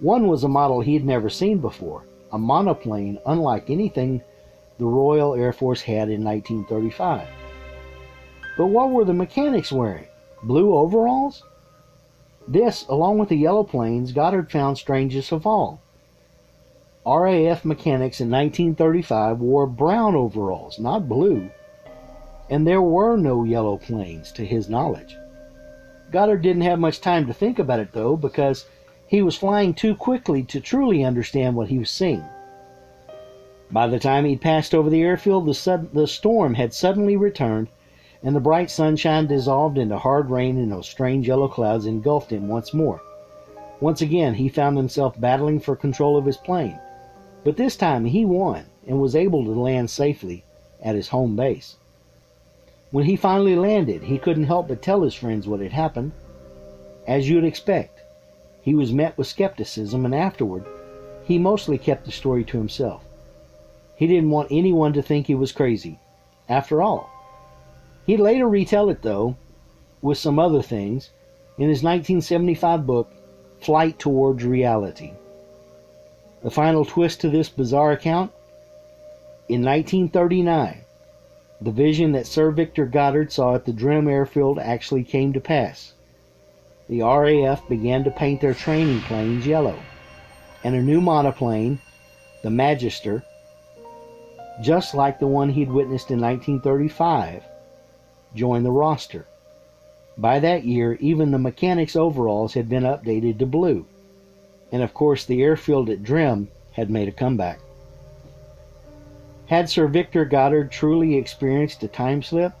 One 0.00 0.28
was 0.28 0.44
a 0.44 0.48
model 0.48 0.80
he 0.80 0.94
had 0.94 1.04
never 1.04 1.28
seen 1.28 1.58
before, 1.58 2.04
a 2.32 2.38
monoplane 2.38 3.18
unlike 3.26 3.70
anything 3.70 4.22
the 4.78 4.86
Royal 4.86 5.34
Air 5.34 5.52
Force 5.52 5.82
had 5.82 6.08
in 6.08 6.24
1935. 6.24 7.28
But 8.56 8.66
what 8.66 8.90
were 8.90 9.04
the 9.04 9.14
mechanics 9.14 9.70
wearing? 9.72 10.06
Blue 10.42 10.74
overalls? 10.74 11.42
This, 12.48 12.86
along 12.88 13.18
with 13.18 13.28
the 13.28 13.36
yellow 13.36 13.62
planes, 13.62 14.12
Goddard 14.12 14.50
found 14.50 14.78
strangest 14.78 15.32
of 15.32 15.46
all. 15.46 15.80
RAF 17.06 17.64
mechanics 17.64 18.20
in 18.20 18.30
1935 18.30 19.40
wore 19.40 19.66
brown 19.66 20.14
overalls, 20.14 20.78
not 20.78 21.08
blue, 21.08 21.50
and 22.50 22.66
there 22.66 22.82
were 22.82 23.16
no 23.16 23.44
yellow 23.44 23.76
planes 23.76 24.32
to 24.32 24.44
his 24.44 24.68
knowledge. 24.68 25.16
Goddard 26.10 26.42
didn't 26.42 26.62
have 26.62 26.78
much 26.78 27.00
time 27.00 27.26
to 27.26 27.32
think 27.32 27.58
about 27.58 27.80
it, 27.80 27.92
though, 27.92 28.16
because 28.16 28.66
he 29.10 29.22
was 29.22 29.36
flying 29.36 29.74
too 29.74 29.92
quickly 29.92 30.40
to 30.44 30.60
truly 30.60 31.02
understand 31.02 31.56
what 31.56 31.68
he 31.68 31.80
was 31.80 31.90
seeing. 31.90 32.22
By 33.68 33.88
the 33.88 33.98
time 33.98 34.24
he'd 34.24 34.40
passed 34.40 34.72
over 34.72 34.88
the 34.88 35.02
airfield, 35.02 35.46
the, 35.46 35.54
sud- 35.54 35.92
the 35.92 36.06
storm 36.06 36.54
had 36.54 36.72
suddenly 36.72 37.16
returned, 37.16 37.66
and 38.22 38.36
the 38.36 38.40
bright 38.40 38.70
sunshine 38.70 39.26
dissolved 39.26 39.78
into 39.78 39.98
hard 39.98 40.30
rain, 40.30 40.56
and 40.58 40.70
those 40.70 40.88
strange 40.88 41.26
yellow 41.26 41.48
clouds 41.48 41.86
engulfed 41.86 42.30
him 42.30 42.46
once 42.46 42.72
more. 42.72 43.02
Once 43.80 44.00
again, 44.00 44.34
he 44.34 44.48
found 44.48 44.76
himself 44.76 45.20
battling 45.20 45.58
for 45.58 45.74
control 45.74 46.16
of 46.16 46.24
his 46.24 46.36
plane, 46.36 46.78
but 47.42 47.56
this 47.56 47.74
time 47.74 48.04
he 48.04 48.24
won 48.24 48.64
and 48.86 49.00
was 49.00 49.16
able 49.16 49.42
to 49.42 49.50
land 49.50 49.90
safely 49.90 50.44
at 50.80 50.94
his 50.94 51.08
home 51.08 51.34
base. 51.34 51.74
When 52.92 53.06
he 53.06 53.16
finally 53.16 53.56
landed, 53.56 54.04
he 54.04 54.18
couldn't 54.18 54.44
help 54.44 54.68
but 54.68 54.82
tell 54.82 55.02
his 55.02 55.14
friends 55.14 55.48
what 55.48 55.58
had 55.58 55.72
happened. 55.72 56.12
As 57.08 57.28
you'd 57.28 57.42
expect, 57.42 58.00
he 58.62 58.74
was 58.74 58.92
met 58.92 59.16
with 59.16 59.26
skepticism, 59.26 60.04
and 60.04 60.14
afterward, 60.14 60.64
he 61.24 61.38
mostly 61.38 61.78
kept 61.78 62.04
the 62.04 62.12
story 62.12 62.44
to 62.44 62.58
himself. 62.58 63.04
He 63.96 64.06
didn't 64.06 64.30
want 64.30 64.48
anyone 64.50 64.92
to 64.94 65.02
think 65.02 65.26
he 65.26 65.34
was 65.34 65.52
crazy. 65.52 65.98
After 66.48 66.82
all, 66.82 67.10
he'd 68.06 68.20
later 68.20 68.48
retell 68.48 68.90
it, 68.90 69.02
though, 69.02 69.36
with 70.02 70.18
some 70.18 70.38
other 70.38 70.62
things, 70.62 71.10
in 71.56 71.68
his 71.68 71.82
1975 71.82 72.86
book, 72.86 73.10
Flight 73.60 73.98
Towards 73.98 74.44
Reality. 74.44 75.12
The 76.42 76.50
final 76.50 76.84
twist 76.84 77.20
to 77.20 77.28
this 77.28 77.48
bizarre 77.48 77.92
account? 77.92 78.32
In 79.48 79.62
1939, 79.62 80.80
the 81.60 81.70
vision 81.70 82.12
that 82.12 82.26
Sir 82.26 82.50
Victor 82.50 82.86
Goddard 82.86 83.30
saw 83.30 83.54
at 83.54 83.66
the 83.66 83.72
Drim 83.72 84.08
airfield 84.08 84.58
actually 84.58 85.04
came 85.04 85.32
to 85.34 85.40
pass 85.40 85.92
the 86.90 87.02
RAF 87.02 87.66
began 87.68 88.02
to 88.02 88.10
paint 88.10 88.40
their 88.40 88.52
training 88.52 89.00
planes 89.02 89.46
yellow, 89.46 89.78
and 90.64 90.74
a 90.74 90.82
new 90.82 91.00
monoplane, 91.00 91.78
the 92.42 92.50
Magister, 92.50 93.22
just 94.60 94.92
like 94.92 95.20
the 95.20 95.26
one 95.26 95.50
he'd 95.50 95.70
witnessed 95.70 96.10
in 96.10 96.20
1935, 96.20 97.44
joined 98.34 98.66
the 98.66 98.72
roster. 98.72 99.24
By 100.18 100.40
that 100.40 100.64
year, 100.64 100.94
even 100.94 101.30
the 101.30 101.38
mechanics' 101.38 101.94
overalls 101.94 102.54
had 102.54 102.68
been 102.68 102.82
updated 102.82 103.38
to 103.38 103.46
blue, 103.46 103.86
and 104.72 104.82
of 104.82 104.92
course, 104.92 105.24
the 105.24 105.42
airfield 105.42 105.90
at 105.90 106.02
Drim 106.02 106.48
had 106.72 106.90
made 106.90 107.06
a 107.06 107.12
comeback. 107.12 107.60
Had 109.46 109.70
Sir 109.70 109.86
Victor 109.86 110.24
Goddard 110.24 110.72
truly 110.72 111.14
experienced 111.14 111.84
a 111.84 111.88
time 111.88 112.20
slip? 112.20 112.52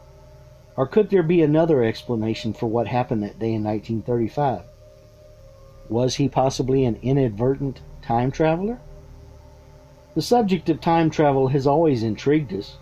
Or 0.80 0.86
could 0.86 1.10
there 1.10 1.22
be 1.22 1.42
another 1.42 1.84
explanation 1.84 2.54
for 2.54 2.66
what 2.66 2.86
happened 2.86 3.22
that 3.22 3.38
day 3.38 3.52
in 3.52 3.62
1935? 3.62 4.62
Was 5.90 6.14
he 6.14 6.26
possibly 6.26 6.86
an 6.86 6.98
inadvertent 7.02 7.82
time 8.00 8.30
traveler? 8.30 8.78
The 10.14 10.22
subject 10.22 10.70
of 10.70 10.80
time 10.80 11.10
travel 11.10 11.48
has 11.48 11.66
always 11.66 12.02
intrigued 12.02 12.54
us. 12.54 12.78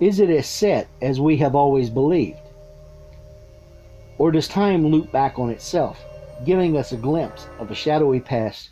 Is 0.00 0.18
it 0.18 0.28
as 0.28 0.48
set 0.48 0.88
as 1.00 1.20
we 1.20 1.36
have 1.36 1.54
always 1.54 1.88
believed? 1.88 2.40
Or 4.18 4.32
does 4.32 4.48
time 4.48 4.84
loop 4.84 5.12
back 5.12 5.38
on 5.38 5.50
itself, 5.50 6.04
giving 6.44 6.76
us 6.76 6.90
a 6.90 6.96
glimpse 6.96 7.46
of 7.60 7.70
a 7.70 7.76
shadowy 7.76 8.18
past 8.18 8.70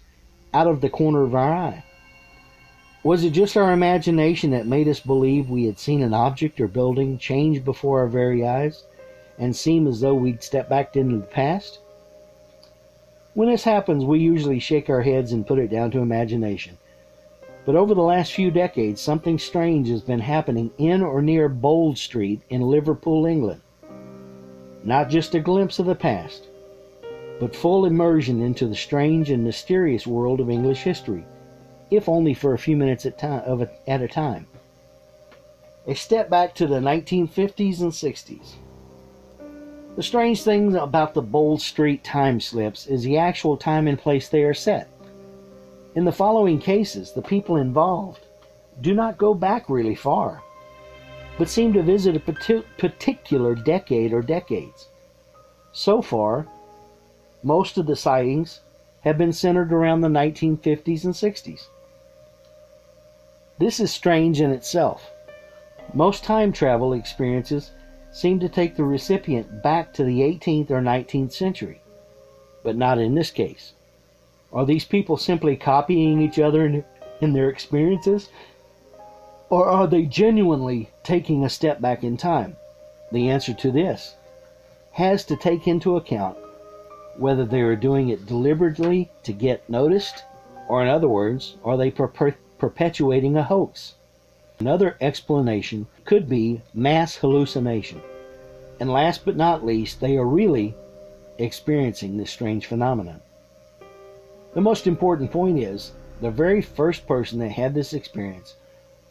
out 0.52 0.66
of 0.66 0.80
the 0.80 0.90
corner 0.90 1.22
of 1.22 1.36
our 1.36 1.52
eye? 1.52 1.84
Was 3.02 3.24
it 3.24 3.30
just 3.30 3.56
our 3.56 3.72
imagination 3.72 4.50
that 4.50 4.66
made 4.66 4.86
us 4.86 5.00
believe 5.00 5.48
we 5.48 5.64
had 5.64 5.78
seen 5.78 6.02
an 6.02 6.12
object 6.12 6.60
or 6.60 6.68
building 6.68 7.16
change 7.16 7.64
before 7.64 8.00
our 8.00 8.06
very 8.06 8.46
eyes 8.46 8.84
and 9.38 9.56
seem 9.56 9.86
as 9.86 10.00
though 10.00 10.14
we'd 10.14 10.42
stepped 10.42 10.68
back 10.68 10.94
into 10.96 11.16
the 11.16 11.22
past? 11.22 11.78
When 13.32 13.48
this 13.48 13.64
happens, 13.64 14.04
we 14.04 14.18
usually 14.18 14.58
shake 14.58 14.90
our 14.90 15.00
heads 15.00 15.32
and 15.32 15.46
put 15.46 15.58
it 15.58 15.70
down 15.70 15.90
to 15.92 16.00
imagination. 16.00 16.76
But 17.64 17.74
over 17.74 17.94
the 17.94 18.02
last 18.02 18.34
few 18.34 18.50
decades, 18.50 19.00
something 19.00 19.38
strange 19.38 19.88
has 19.88 20.02
been 20.02 20.20
happening 20.20 20.70
in 20.76 21.00
or 21.00 21.22
near 21.22 21.48
Bold 21.48 21.96
Street 21.96 22.42
in 22.50 22.60
Liverpool, 22.60 23.24
England. 23.24 23.62
Not 24.84 25.08
just 25.08 25.34
a 25.34 25.40
glimpse 25.40 25.78
of 25.78 25.86
the 25.86 25.94
past, 25.94 26.48
but 27.38 27.56
full 27.56 27.86
immersion 27.86 28.42
into 28.42 28.66
the 28.66 28.76
strange 28.76 29.30
and 29.30 29.42
mysterious 29.42 30.06
world 30.06 30.38
of 30.38 30.50
English 30.50 30.82
history 30.82 31.24
if 31.90 32.08
only 32.08 32.34
for 32.34 32.54
a 32.54 32.58
few 32.58 32.76
minutes 32.76 33.06
at, 33.06 33.18
time, 33.18 33.42
of 33.44 33.62
a, 33.62 33.70
at 33.88 34.02
a 34.02 34.08
time. 34.08 34.46
A 35.86 35.94
step 35.94 36.30
back 36.30 36.54
to 36.56 36.66
the 36.66 36.78
1950s 36.78 37.80
and 37.80 37.92
60s. 37.92 38.54
The 39.96 40.02
strange 40.02 40.42
thing 40.42 40.76
about 40.76 41.14
the 41.14 41.22
Bold 41.22 41.60
Street 41.60 42.04
time 42.04 42.40
slips 42.40 42.86
is 42.86 43.02
the 43.02 43.18
actual 43.18 43.56
time 43.56 43.88
and 43.88 43.98
place 43.98 44.28
they 44.28 44.44
are 44.44 44.54
set. 44.54 44.88
In 45.94 46.04
the 46.04 46.12
following 46.12 46.60
cases, 46.60 47.12
the 47.12 47.22
people 47.22 47.56
involved 47.56 48.24
do 48.80 48.94
not 48.94 49.18
go 49.18 49.34
back 49.34 49.68
really 49.68 49.96
far, 49.96 50.42
but 51.36 51.48
seem 51.48 51.72
to 51.72 51.82
visit 51.82 52.16
a 52.16 52.64
particular 52.78 53.54
decade 53.54 54.12
or 54.12 54.22
decades. 54.22 54.88
So 55.72 56.00
far, 56.00 56.46
most 57.42 57.76
of 57.76 57.86
the 57.86 57.96
sightings 57.96 58.60
have 59.02 59.18
been 59.18 59.32
centered 59.32 59.72
around 59.72 60.02
the 60.02 60.08
1950s 60.08 61.04
and 61.04 61.14
60s. 61.14 61.66
This 63.60 63.78
is 63.78 63.92
strange 63.92 64.40
in 64.40 64.52
itself. 64.52 65.10
Most 65.92 66.24
time 66.24 66.50
travel 66.50 66.94
experiences 66.94 67.72
seem 68.10 68.40
to 68.40 68.48
take 68.48 68.74
the 68.74 68.84
recipient 68.84 69.62
back 69.62 69.92
to 69.92 70.02
the 70.02 70.20
18th 70.22 70.70
or 70.70 70.80
19th 70.80 71.32
century, 71.32 71.82
but 72.64 72.74
not 72.74 72.96
in 72.96 73.14
this 73.14 73.30
case. 73.30 73.74
Are 74.50 74.64
these 74.64 74.86
people 74.86 75.18
simply 75.18 75.56
copying 75.56 76.22
each 76.22 76.38
other 76.38 76.64
in, 76.64 76.84
in 77.20 77.34
their 77.34 77.50
experiences? 77.50 78.30
Or 79.50 79.68
are 79.68 79.86
they 79.86 80.06
genuinely 80.06 80.88
taking 81.02 81.44
a 81.44 81.50
step 81.50 81.82
back 81.82 82.02
in 82.02 82.16
time? 82.16 82.56
The 83.12 83.28
answer 83.28 83.52
to 83.52 83.70
this 83.70 84.14
has 84.92 85.22
to 85.26 85.36
take 85.36 85.68
into 85.68 85.96
account 85.96 86.38
whether 87.18 87.44
they 87.44 87.60
are 87.60 87.76
doing 87.76 88.08
it 88.08 88.24
deliberately 88.24 89.10
to 89.24 89.34
get 89.34 89.68
noticed, 89.68 90.24
or 90.66 90.80
in 90.80 90.88
other 90.88 91.08
words, 91.08 91.56
are 91.62 91.76
they 91.76 91.90
perpetuating 92.60 93.36
a 93.36 93.42
hoax. 93.42 93.94
Another 94.60 94.96
explanation 95.00 95.86
could 96.04 96.28
be 96.28 96.60
mass 96.74 97.16
hallucination. 97.16 98.00
And 98.78 98.92
last 98.92 99.24
but 99.24 99.36
not 99.36 99.64
least, 99.64 100.00
they 100.00 100.16
are 100.16 100.26
really 100.26 100.74
experiencing 101.38 102.16
this 102.16 102.30
strange 102.30 102.66
phenomenon. 102.66 103.20
The 104.52 104.60
most 104.60 104.86
important 104.86 105.30
point 105.30 105.58
is 105.58 105.92
the 106.20 106.30
very 106.30 106.60
first 106.60 107.06
person 107.06 107.38
that 107.38 107.52
had 107.52 107.74
this 107.74 107.94
experience 107.94 108.56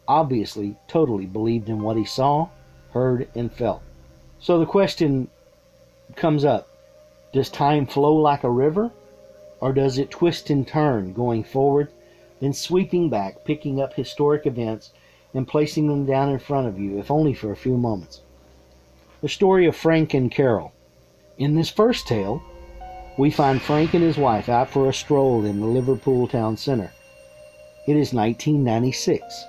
obviously 0.06 0.76
totally 0.86 1.26
believed 1.26 1.68
in 1.68 1.82
what 1.82 1.96
he 1.96 2.04
saw, 2.04 2.48
heard, 2.92 3.28
and 3.34 3.52
felt. 3.52 3.82
So 4.38 4.58
the 4.58 4.66
question 4.66 5.28
comes 6.14 6.44
up 6.44 6.68
Does 7.32 7.48
time 7.48 7.86
flow 7.86 8.14
like 8.14 8.44
a 8.44 8.50
river? 8.50 8.92
Or 9.60 9.72
does 9.72 9.98
it 9.98 10.10
twist 10.10 10.48
and 10.50 10.66
turn 10.66 11.12
going 11.12 11.44
forward 11.44 11.88
then 12.40 12.52
sweeping 12.52 13.08
back, 13.08 13.44
picking 13.44 13.80
up 13.80 13.94
historic 13.94 14.46
events, 14.46 14.92
and 15.34 15.46
placing 15.46 15.86
them 15.86 16.06
down 16.06 16.30
in 16.30 16.38
front 16.38 16.66
of 16.66 16.78
you, 16.78 16.98
if 16.98 17.10
only 17.10 17.34
for 17.34 17.52
a 17.52 17.56
few 17.56 17.76
moments. 17.76 18.22
the 19.20 19.28
story 19.28 19.66
of 19.66 19.76
Frank 19.76 20.14
and 20.14 20.30
Carol. 20.30 20.72
In 21.36 21.54
this 21.54 21.70
first 21.70 22.08
tale, 22.08 22.42
we 23.18 23.30
find 23.30 23.60
Frank 23.60 23.92
and 23.92 24.02
his 24.02 24.16
wife 24.16 24.48
out 24.48 24.70
for 24.70 24.88
a 24.88 24.94
stroll 24.94 25.44
in 25.44 25.60
the 25.60 25.66
Liverpool 25.66 26.26
town 26.26 26.56
center. 26.56 26.90
It 27.86 27.96
is 27.96 28.14
1996. 28.14 29.44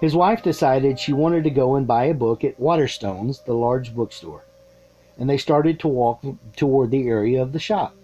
His 0.00 0.14
wife 0.14 0.42
decided 0.42 0.98
she 0.98 1.12
wanted 1.12 1.44
to 1.44 1.50
go 1.50 1.74
and 1.74 1.86
buy 1.86 2.04
a 2.04 2.14
book 2.14 2.44
at 2.44 2.58
Waterstones, 2.60 3.44
the 3.44 3.52
large 3.52 3.94
bookstore, 3.94 4.44
and 5.18 5.28
they 5.28 5.36
started 5.36 5.80
to 5.80 5.88
walk 5.88 6.24
toward 6.56 6.90
the 6.90 7.08
area 7.08 7.42
of 7.42 7.52
the 7.52 7.58
shop. 7.58 7.94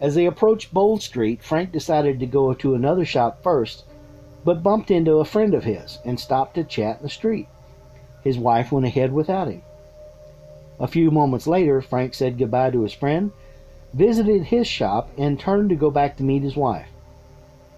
As 0.00 0.14
they 0.14 0.24
approached 0.24 0.72
Bold 0.72 1.02
Street, 1.02 1.42
Frank 1.42 1.72
decided 1.72 2.20
to 2.20 2.26
go 2.26 2.54
to 2.54 2.74
another 2.74 3.04
shop 3.04 3.42
first, 3.42 3.84
but 4.44 4.62
bumped 4.62 4.90
into 4.90 5.18
a 5.18 5.24
friend 5.24 5.52
of 5.52 5.64
his 5.64 5.98
and 6.04 6.18
stopped 6.18 6.54
to 6.54 6.64
chat 6.64 6.98
in 6.98 7.02
the 7.02 7.10
street. 7.10 7.48
His 8.24 8.38
wife 8.38 8.72
went 8.72 8.86
ahead 8.86 9.12
without 9.12 9.48
him. 9.48 9.62
A 10.78 10.88
few 10.88 11.10
moments 11.10 11.46
later, 11.46 11.82
Frank 11.82 12.14
said 12.14 12.38
goodbye 12.38 12.70
to 12.70 12.82
his 12.82 12.94
friend, 12.94 13.32
visited 13.92 14.44
his 14.44 14.66
shop, 14.66 15.10
and 15.18 15.38
turned 15.38 15.68
to 15.68 15.76
go 15.76 15.90
back 15.90 16.16
to 16.16 16.22
meet 16.22 16.42
his 16.42 16.56
wife. 16.56 16.88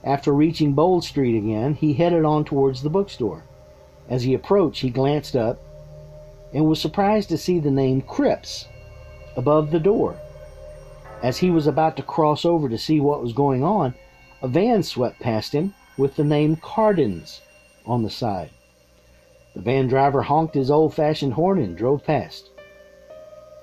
After 0.04 0.32
reaching 0.32 0.74
Bold 0.74 1.02
Street 1.02 1.36
again, 1.36 1.74
he 1.74 1.94
headed 1.94 2.24
on 2.24 2.44
towards 2.44 2.82
the 2.82 2.90
bookstore. 2.90 3.42
As 4.08 4.22
he 4.22 4.34
approached, 4.34 4.82
he 4.82 4.90
glanced 4.90 5.34
up 5.34 5.58
and 6.52 6.66
was 6.66 6.80
surprised 6.80 7.28
to 7.30 7.38
see 7.38 7.58
the 7.58 7.70
name 7.70 8.02
Cripps 8.02 8.66
above 9.36 9.70
the 9.70 9.80
door. 9.80 10.16
As 11.22 11.38
he 11.38 11.50
was 11.50 11.68
about 11.68 11.96
to 11.96 12.02
cross 12.02 12.44
over 12.44 12.68
to 12.68 12.76
see 12.76 12.98
what 12.98 13.22
was 13.22 13.32
going 13.32 13.62
on, 13.62 13.94
a 14.42 14.48
van 14.48 14.82
swept 14.82 15.20
past 15.20 15.54
him 15.54 15.72
with 15.96 16.16
the 16.16 16.24
name 16.24 16.56
Cardens 16.56 17.40
on 17.86 18.02
the 18.02 18.10
side. 18.10 18.50
The 19.54 19.60
van 19.60 19.86
driver 19.86 20.22
honked 20.22 20.56
his 20.56 20.70
old 20.70 20.94
fashioned 20.94 21.34
horn 21.34 21.60
and 21.60 21.76
drove 21.76 22.04
past. 22.04 22.50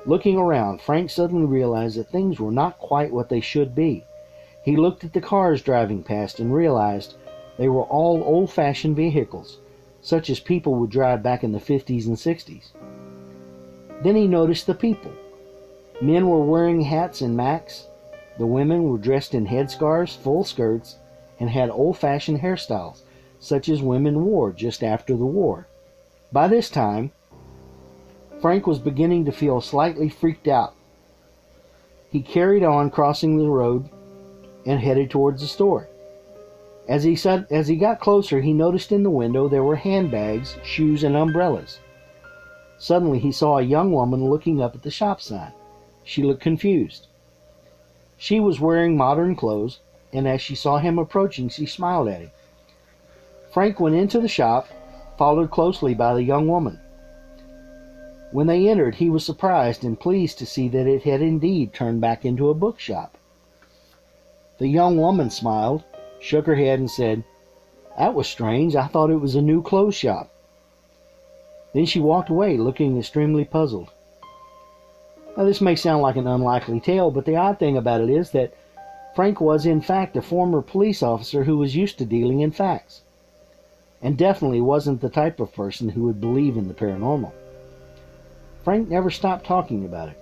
Looking 0.05 0.37
around, 0.37 0.81
Frank 0.81 1.09
suddenly 1.09 1.45
realized 1.45 1.97
that 1.97 2.11
things 2.11 2.39
were 2.39 2.51
not 2.51 2.79
quite 2.79 3.11
what 3.11 3.27
they 3.27 3.41
should 3.41 3.75
be. 3.75 4.05
He 4.63 4.77
looked 4.77 5.03
at 5.03 5.11
the 5.11 5.19
cars 5.19 5.61
driving 5.61 6.03
past 6.03 6.39
and 6.39 6.53
realized 6.53 7.15
they 7.57 7.67
were 7.67 7.83
all 7.83 8.23
old 8.23 8.51
fashioned 8.51 8.95
vehicles, 8.95 9.57
such 10.01 10.29
as 10.29 10.39
people 10.39 10.75
would 10.75 10.91
drive 10.91 11.21
back 11.21 11.43
in 11.43 11.51
the 11.51 11.59
50s 11.59 12.05
and 12.07 12.15
60s. 12.15 12.67
Then 14.01 14.15
he 14.15 14.27
noticed 14.27 14.65
the 14.65 14.73
people. 14.73 15.11
Men 16.01 16.27
were 16.27 16.43
wearing 16.43 16.81
hats 16.81 17.21
and 17.21 17.35
macks. 17.35 17.87
The 18.37 18.45
women 18.45 18.83
were 18.83 18.97
dressed 18.97 19.33
in 19.33 19.47
headscarves, 19.47 20.15
full 20.15 20.45
skirts, 20.45 20.95
and 21.39 21.49
had 21.49 21.69
old 21.69 21.97
fashioned 21.97 22.39
hairstyles, 22.39 23.01
such 23.39 23.67
as 23.67 23.81
women 23.81 24.23
wore 24.23 24.51
just 24.51 24.81
after 24.83 25.15
the 25.15 25.25
war. 25.25 25.67
By 26.31 26.47
this 26.47 26.69
time, 26.69 27.11
Frank 28.41 28.65
was 28.65 28.79
beginning 28.79 29.25
to 29.25 29.33
feel 29.33 29.59
slightly 29.59 30.07
freaked 30.07 30.47
out. 30.47 30.73
He 32.11 32.21
carried 32.21 32.63
on 32.63 32.91
crossing 32.91 33.37
the 33.37 33.49
road 33.49 33.89
and 34.65 34.79
headed 34.79 35.09
towards 35.09 35.41
the 35.41 35.47
store. 35.47 35.89
As 36.87 37.03
he 37.03 37.15
said, 37.15 37.45
as 37.51 37.67
he 37.67 37.75
got 37.75 37.99
closer, 37.99 38.39
he 38.39 38.53
noticed 38.53 38.91
in 38.91 39.03
the 39.03 39.09
window 39.09 39.47
there 39.47 39.63
were 39.63 39.75
handbags, 39.75 40.55
shoes, 40.63 41.03
and 41.03 41.15
umbrellas. 41.15 41.79
Suddenly, 42.77 43.19
he 43.19 43.31
saw 43.31 43.57
a 43.57 43.63
young 43.63 43.91
woman 43.91 44.29
looking 44.29 44.61
up 44.61 44.73
at 44.73 44.81
the 44.81 44.89
shop 44.89 45.19
sign. 45.19 45.51
She 46.09 46.23
looked 46.23 46.41
confused. 46.41 47.05
She 48.17 48.39
was 48.39 48.59
wearing 48.59 48.97
modern 48.97 49.35
clothes, 49.35 49.79
and 50.11 50.27
as 50.27 50.41
she 50.41 50.55
saw 50.55 50.79
him 50.79 50.97
approaching, 50.97 51.49
she 51.49 51.67
smiled 51.67 52.07
at 52.07 52.21
him. 52.21 52.31
Frank 53.51 53.79
went 53.79 53.93
into 53.93 54.19
the 54.19 54.27
shop, 54.27 54.67
followed 55.19 55.51
closely 55.51 55.93
by 55.93 56.15
the 56.15 56.23
young 56.23 56.47
woman. 56.47 56.79
When 58.31 58.47
they 58.47 58.67
entered, 58.67 58.95
he 58.95 59.07
was 59.07 59.23
surprised 59.23 59.83
and 59.83 59.99
pleased 59.99 60.39
to 60.39 60.47
see 60.47 60.67
that 60.69 60.87
it 60.87 61.03
had 61.03 61.21
indeed 61.21 61.75
turned 61.75 62.01
back 62.01 62.25
into 62.25 62.49
a 62.49 62.55
bookshop. 62.55 63.15
The 64.57 64.67
young 64.67 64.97
woman 64.97 65.29
smiled, 65.29 65.83
shook 66.19 66.47
her 66.47 66.55
head, 66.55 66.79
and 66.79 66.89
said, 66.89 67.23
That 67.99 68.15
was 68.15 68.27
strange. 68.27 68.75
I 68.75 68.87
thought 68.87 69.11
it 69.11 69.21
was 69.21 69.35
a 69.35 69.43
new 69.43 69.61
clothes 69.61 69.93
shop. 69.93 70.31
Then 71.75 71.85
she 71.85 71.99
walked 71.99 72.31
away, 72.31 72.57
looking 72.57 72.97
extremely 72.97 73.45
puzzled. 73.45 73.91
Now, 75.39 75.45
this 75.45 75.61
may 75.61 75.77
sound 75.77 76.01
like 76.01 76.17
an 76.17 76.27
unlikely 76.27 76.81
tale, 76.81 77.11
but 77.11 77.23
the 77.23 77.37
odd 77.37 77.59
thing 77.59 77.77
about 77.77 78.01
it 78.01 78.09
is 78.09 78.31
that 78.31 78.53
Frank 79.15 79.39
was, 79.39 79.65
in 79.65 79.79
fact, 79.79 80.17
a 80.17 80.21
former 80.21 80.61
police 80.61 81.01
officer 81.01 81.45
who 81.45 81.57
was 81.57 81.77
used 81.77 81.97
to 81.99 82.05
dealing 82.05 82.41
in 82.41 82.51
facts, 82.51 83.03
and 84.01 84.17
definitely 84.17 84.59
wasn't 84.59 84.99
the 84.99 85.07
type 85.07 85.39
of 85.39 85.55
person 85.55 85.87
who 85.87 86.03
would 86.03 86.19
believe 86.19 86.57
in 86.57 86.67
the 86.67 86.73
paranormal. 86.73 87.31
Frank 88.65 88.89
never 88.89 89.09
stopped 89.09 89.45
talking 89.45 89.85
about 89.85 90.09
it. 90.09 90.17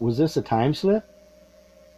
Was 0.00 0.18
this 0.18 0.36
a 0.36 0.42
time 0.42 0.74
slip? 0.74 1.02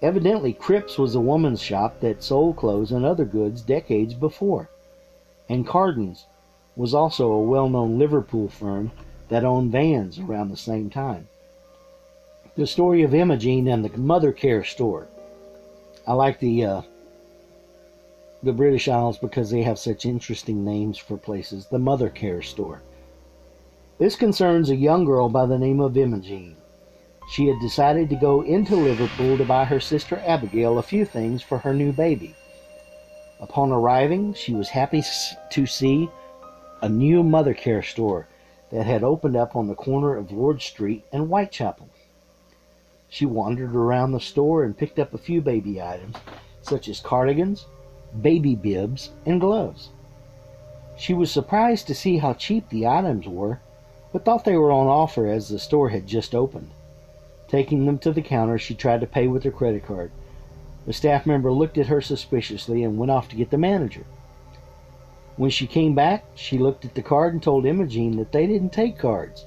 Evidently, 0.01 0.53
Cripps 0.53 0.97
was 0.97 1.17
a 1.17 1.21
woman's 1.21 1.61
shop 1.61 1.99
that 1.99 2.23
sold 2.23 2.55
clothes 2.55 2.93
and 2.93 3.05
other 3.05 3.25
goods 3.25 3.63
decades 3.63 4.15
before. 4.15 4.71
And 5.49 5.67
Cardens 5.67 6.25
was 6.77 6.95
also 6.95 7.33
a 7.33 7.43
well 7.43 7.69
known 7.69 7.99
Liverpool 7.99 8.49
firm 8.49 8.93
that 9.29 9.45
owned 9.45 9.73
vans 9.73 10.21
around 10.21 10.51
the 10.51 10.57
same 10.57 10.89
time. 10.89 11.27
The 12.61 12.67
story 12.67 13.03
of 13.05 13.15
Imogene 13.15 13.69
and 13.69 13.83
the 13.83 13.97
Mother 13.97 14.33
Care 14.33 14.65
store. 14.65 15.09
I 16.07 16.13
like 16.13 16.41
the 16.41 16.63
uh, 16.63 16.83
the 18.43 18.53
British 18.53 18.87
Isles 18.87 19.17
because 19.17 19.51
they 19.51 19.63
have 19.63 19.79
such 19.79 20.05
interesting 20.05 20.63
names 20.63 20.99
for 20.99 21.17
places. 21.17 21.69
The 21.69 21.79
Mother 21.79 22.11
Care 22.11 22.43
store. 22.43 22.83
This 23.97 24.15
concerns 24.15 24.69
a 24.69 24.77
young 24.77 25.07
girl 25.07 25.31
by 25.31 25.47
the 25.47 25.59
name 25.59 25.81
of 25.81 25.97
Imogene. 25.97 26.59
She 27.33 27.47
had 27.47 27.59
decided 27.63 28.11
to 28.11 28.17
go 28.17 28.43
into 28.43 28.77
Liverpool 28.77 29.39
to 29.39 29.45
buy 29.47 29.65
her 29.65 29.81
sister 29.81 30.23
Abigail 30.27 30.77
a 30.77 30.83
few 30.83 31.07
things 31.07 31.41
for 31.41 31.57
her 31.57 31.73
new 31.73 31.93
baby. 31.93 32.35
Upon 33.41 33.73
arriving, 33.73 34.35
she 34.35 34.53
was 34.53 34.69
happy 34.69 35.03
to 35.51 35.65
see 35.65 36.11
a 36.83 36.91
new 36.91 37.23
mother 37.23 37.55
care 37.55 37.83
store 37.83 38.29
that 38.71 38.85
had 38.85 39.03
opened 39.03 39.37
up 39.37 39.57
on 39.57 39.67
the 39.67 39.75
corner 39.75 40.15
of 40.15 40.31
Lord 40.31 40.61
Street 40.61 41.07
and 41.11 41.29
Whitechapel. 41.29 41.89
She 43.11 43.27
wandered 43.27 43.75
around 43.75 44.13
the 44.13 44.21
store 44.21 44.65
and 44.65 44.79
picked 44.79 44.99
up 44.99 45.13
a 45.13 45.19
few 45.19 45.43
baby 45.43 45.83
items, 45.83 46.17
such 46.63 46.89
as 46.89 47.01
cardigans, 47.01 47.67
baby 48.23 48.55
bibs, 48.55 49.11
and 49.27 49.41
gloves. 49.41 49.91
She 50.97 51.13
was 51.13 51.31
surprised 51.31 51.87
to 51.89 51.95
see 51.95 52.17
how 52.19 52.33
cheap 52.33 52.69
the 52.71 52.87
items 52.87 53.29
were 53.29 53.61
but 54.13 54.25
thought 54.25 54.45
they 54.45 54.57
were 54.57 54.73
on 54.73 54.87
offer 54.87 55.27
as 55.27 55.49
the 55.49 55.59
store 55.59 55.91
had 55.91 56.07
just 56.07 56.35
opened. 56.35 56.71
Taking 57.49 57.87
them 57.87 57.99
to 57.99 58.13
the 58.13 58.23
counter, 58.23 58.59
she 58.59 58.75
tried 58.75 59.01
to 59.01 59.07
pay 59.07 59.27
with 59.29 59.45
her 59.45 59.51
credit 59.51 59.87
card. 59.87 60.11
The 60.87 60.93
staff 60.93 61.27
member 61.27 61.53
looked 61.53 61.79
at 61.79 61.87
her 61.87 62.01
suspiciously 62.01 62.83
and 62.83 62.99
went 62.99 63.11
off 63.11 63.29
to 63.29 63.37
get 63.37 63.51
the 63.51 63.59
manager. 63.59 64.05
When 65.37 65.51
she 65.51 65.67
came 65.67 65.95
back, 65.95 66.25
she 66.35 66.59
looked 66.59 66.85
at 66.85 66.95
the 66.95 67.03
card 67.03 67.33
and 67.33 67.43
told 67.43 67.67
Imogene 67.67 68.17
that 68.17 68.33
they 68.33 68.47
didn't 68.47 68.73
take 68.73 68.99
cards. 68.99 69.47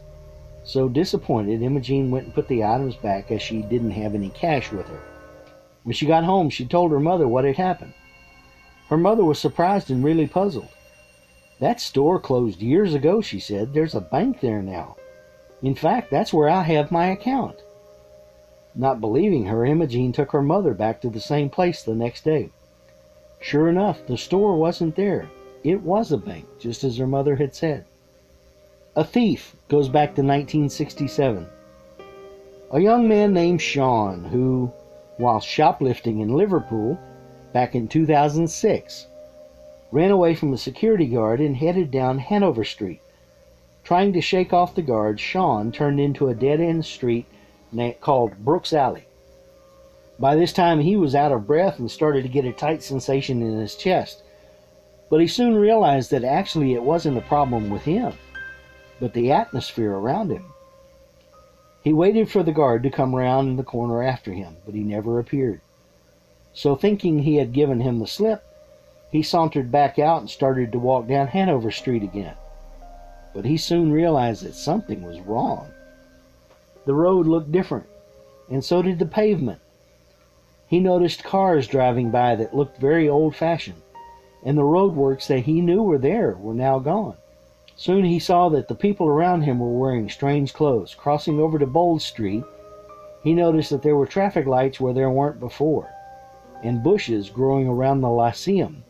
So 0.66 0.88
disappointed, 0.88 1.62
Imogene 1.62 2.10
went 2.10 2.26
and 2.26 2.34
put 2.34 2.48
the 2.48 2.64
items 2.64 2.96
back 2.96 3.32
as 3.32 3.42
she 3.42 3.62
didn't 3.62 3.92
have 3.92 4.16
any 4.16 4.30
cash 4.30 4.72
with 4.72 4.88
her. 4.88 5.00
When 5.84 5.94
she 5.94 6.06
got 6.06 6.24
home, 6.24 6.50
she 6.50 6.66
told 6.66 6.92
her 6.92 7.00
mother 7.00 7.28
what 7.28 7.44
had 7.44 7.58
happened. 7.58 7.94
Her 8.90 8.98
mother 8.98 9.26
was 9.26 9.40
surprised 9.40 9.92
and 9.92 10.04
really 10.04 10.28
puzzled. 10.28 10.70
That 11.60 11.82
store 11.82 12.20
closed 12.20 12.62
years 12.62 12.94
ago, 12.94 13.22
she 13.22 13.40
said. 13.40 13.74
There's 13.74 13.96
a 13.96 14.02
bank 14.02 14.40
there 14.40 14.62
now. 14.62 14.96
In 15.62 15.76
fact, 15.76 16.12
that's 16.12 16.34
where 16.34 16.50
I 16.50 16.64
have 16.64 16.92
my 16.92 17.08
account. 17.08 17.58
Not 18.76 19.02
believing 19.02 19.46
her, 19.46 19.66
Imogene 19.66 20.12
took 20.12 20.32
her 20.32 20.42
mother 20.42 20.74
back 20.74 21.02
to 21.02 21.10
the 21.10 21.20
same 21.20 21.50
place 21.50 21.84
the 21.84 21.96
next 21.96 22.24
day. 22.24 22.50
Sure 23.40 23.70
enough, 23.70 24.06
the 24.08 24.18
store 24.18 24.58
wasn't 24.58 24.96
there. 24.96 25.30
It 25.64 25.82
was 25.82 26.12
a 26.12 26.18
bank, 26.18 26.46
just 26.60 26.84
as 26.84 26.98
her 26.98 27.08
mother 27.08 27.36
had 27.36 27.54
said. 27.54 27.86
A 28.96 29.04
thief 29.04 29.56
goes 29.70 29.90
back 29.90 30.10
to 30.10 30.22
1967. 30.22 31.48
A 32.72 32.80
young 32.80 33.08
man 33.08 33.34
named 33.34 33.60
Sean, 33.60 34.24
who, 34.26 34.72
while 35.18 35.40
shoplifting 35.40 36.20
in 36.20 36.38
Liverpool 36.38 37.00
back 37.54 37.74
in 37.74 37.88
2006, 37.88 39.08
ran 39.92 40.12
away 40.12 40.36
from 40.36 40.54
a 40.54 40.60
security 40.60 41.08
guard 41.08 41.42
and 41.42 41.58
headed 41.58 41.90
down 41.90 42.20
Hanover 42.20 42.64
Street. 42.64 43.02
Trying 43.84 44.14
to 44.14 44.22
shake 44.22 44.54
off 44.54 44.76
the 44.76 44.84
guard, 44.84 45.20
Sean 45.20 45.72
turned 45.72 46.00
into 46.00 46.28
a 46.28 46.36
dead 46.36 46.62
end 46.62 46.86
street 46.86 47.26
called 48.00 48.46
Brooks 48.46 48.74
Alley. 48.74 49.06
By 50.20 50.36
this 50.36 50.54
time, 50.54 50.80
he 50.80 50.98
was 50.98 51.16
out 51.16 51.32
of 51.32 51.48
breath 51.48 51.80
and 51.80 51.90
started 51.90 52.22
to 52.22 52.30
get 52.30 52.46
a 52.46 52.54
tight 52.54 52.84
sensation 52.84 53.42
in 53.42 53.58
his 53.58 53.76
chest. 53.76 54.22
But 55.10 55.20
he 55.20 55.28
soon 55.28 55.56
realized 55.56 56.12
that 56.12 56.24
actually 56.24 56.76
it 56.76 56.84
wasn't 56.84 57.18
a 57.18 57.22
problem 57.22 57.72
with 57.72 57.82
him, 57.82 58.14
but 59.04 59.12
the 59.12 59.34
atmosphere 59.34 59.92
around 59.92 60.32
him. 60.32 60.46
He 61.84 61.92
waited 61.92 62.32
for 62.32 62.42
the 62.42 62.54
guard 62.54 62.84
to 62.84 62.90
come 62.90 63.14
round 63.14 63.50
in 63.50 63.58
the 63.58 63.62
corner 63.62 64.02
after 64.02 64.32
him, 64.32 64.56
but 64.64 64.74
he 64.74 64.82
never 64.82 65.20
appeared. 65.20 65.60
So, 66.54 66.78
thinking 66.78 67.20
he 67.20 67.36
had 67.36 67.52
given 67.52 67.82
him 67.82 68.00
the 68.00 68.08
slip, 68.08 68.46
he 69.12 69.22
sauntered 69.22 69.70
back 69.70 70.00
out 70.00 70.22
and 70.22 70.30
started 70.30 70.72
to 70.72 70.80
walk 70.80 71.10
down 71.10 71.28
Hanover 71.28 71.70
Street 71.70 72.02
again. 72.02 72.36
but 73.34 73.44
he 73.44 73.58
soon 73.58 73.92
realized 73.92 74.46
that 74.46 74.56
something 74.56 75.02
was 75.02 75.20
wrong. 75.20 75.68
The 76.86 76.94
road 76.94 77.28
looked 77.28 77.52
different, 77.52 77.88
and 78.50 78.64
so 78.64 78.82
did 78.82 79.00
the 79.00 79.06
pavement. 79.06 79.60
He 80.66 80.80
noticed 80.80 81.26
cars 81.26 81.68
driving 81.68 82.10
by 82.10 82.38
that 82.38 82.56
looked 82.56 82.80
very 82.80 83.10
old 83.10 83.36
fashioned, 83.36 83.82
and 84.46 84.58
the 84.58 84.62
roadworks 84.62 85.28
that 85.28 85.42
he 85.42 85.60
knew 85.60 85.84
were 85.84 85.98
there 85.98 86.38
were 86.40 86.54
now 86.54 86.80
gone. 86.80 87.18
Soon 87.76 88.06
he 88.06 88.20
saw 88.20 88.50
that 88.50 88.68
the 88.68 88.76
people 88.76 89.08
around 89.08 89.42
him 89.42 89.60
were 89.60 89.68
wearing 89.68 90.10
strange 90.10 90.54
clothes. 90.54 90.94
Crossing 90.94 91.40
over 91.40 91.58
to 91.58 91.66
Bold 91.66 92.02
Street, 92.02 92.44
he 93.24 93.34
noticed 93.34 93.70
that 93.72 93.82
there 93.82 93.96
were 93.96 94.06
traffic 94.06 94.46
lights 94.46 94.80
where 94.80 94.94
there 94.94 95.10
weren't 95.10 95.40
before, 95.40 95.90
and 96.62 96.84
bushes 96.84 97.30
growing 97.30 97.68
around 97.68 98.02
the 98.02 98.10
Lyceum, 98.10 98.84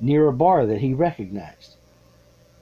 near 0.00 0.28
a 0.28 0.32
bar 0.32 0.66
that 0.66 0.80
he 0.80 0.94
recognized. 0.94 1.76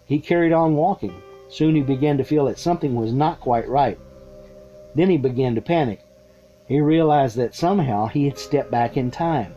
He 0.06 0.18
carried 0.18 0.52
on 0.52 0.74
walking. 0.74 1.22
Soon 1.48 1.74
he 1.74 1.82
began 1.82 2.16
to 2.16 2.24
feel 2.24 2.46
that 2.46 2.58
something 2.58 2.94
was 2.94 3.12
not 3.12 3.40
quite 3.40 3.68
right. 3.68 3.98
Then 4.94 5.10
he 5.10 5.18
began 5.18 5.54
to 5.54 5.60
panic. 5.60 6.00
He 6.66 6.80
realized 6.80 7.36
that 7.36 7.54
somehow 7.54 8.06
he 8.06 8.24
had 8.24 8.38
stepped 8.38 8.70
back 8.70 8.96
in 8.96 9.10
time, 9.10 9.54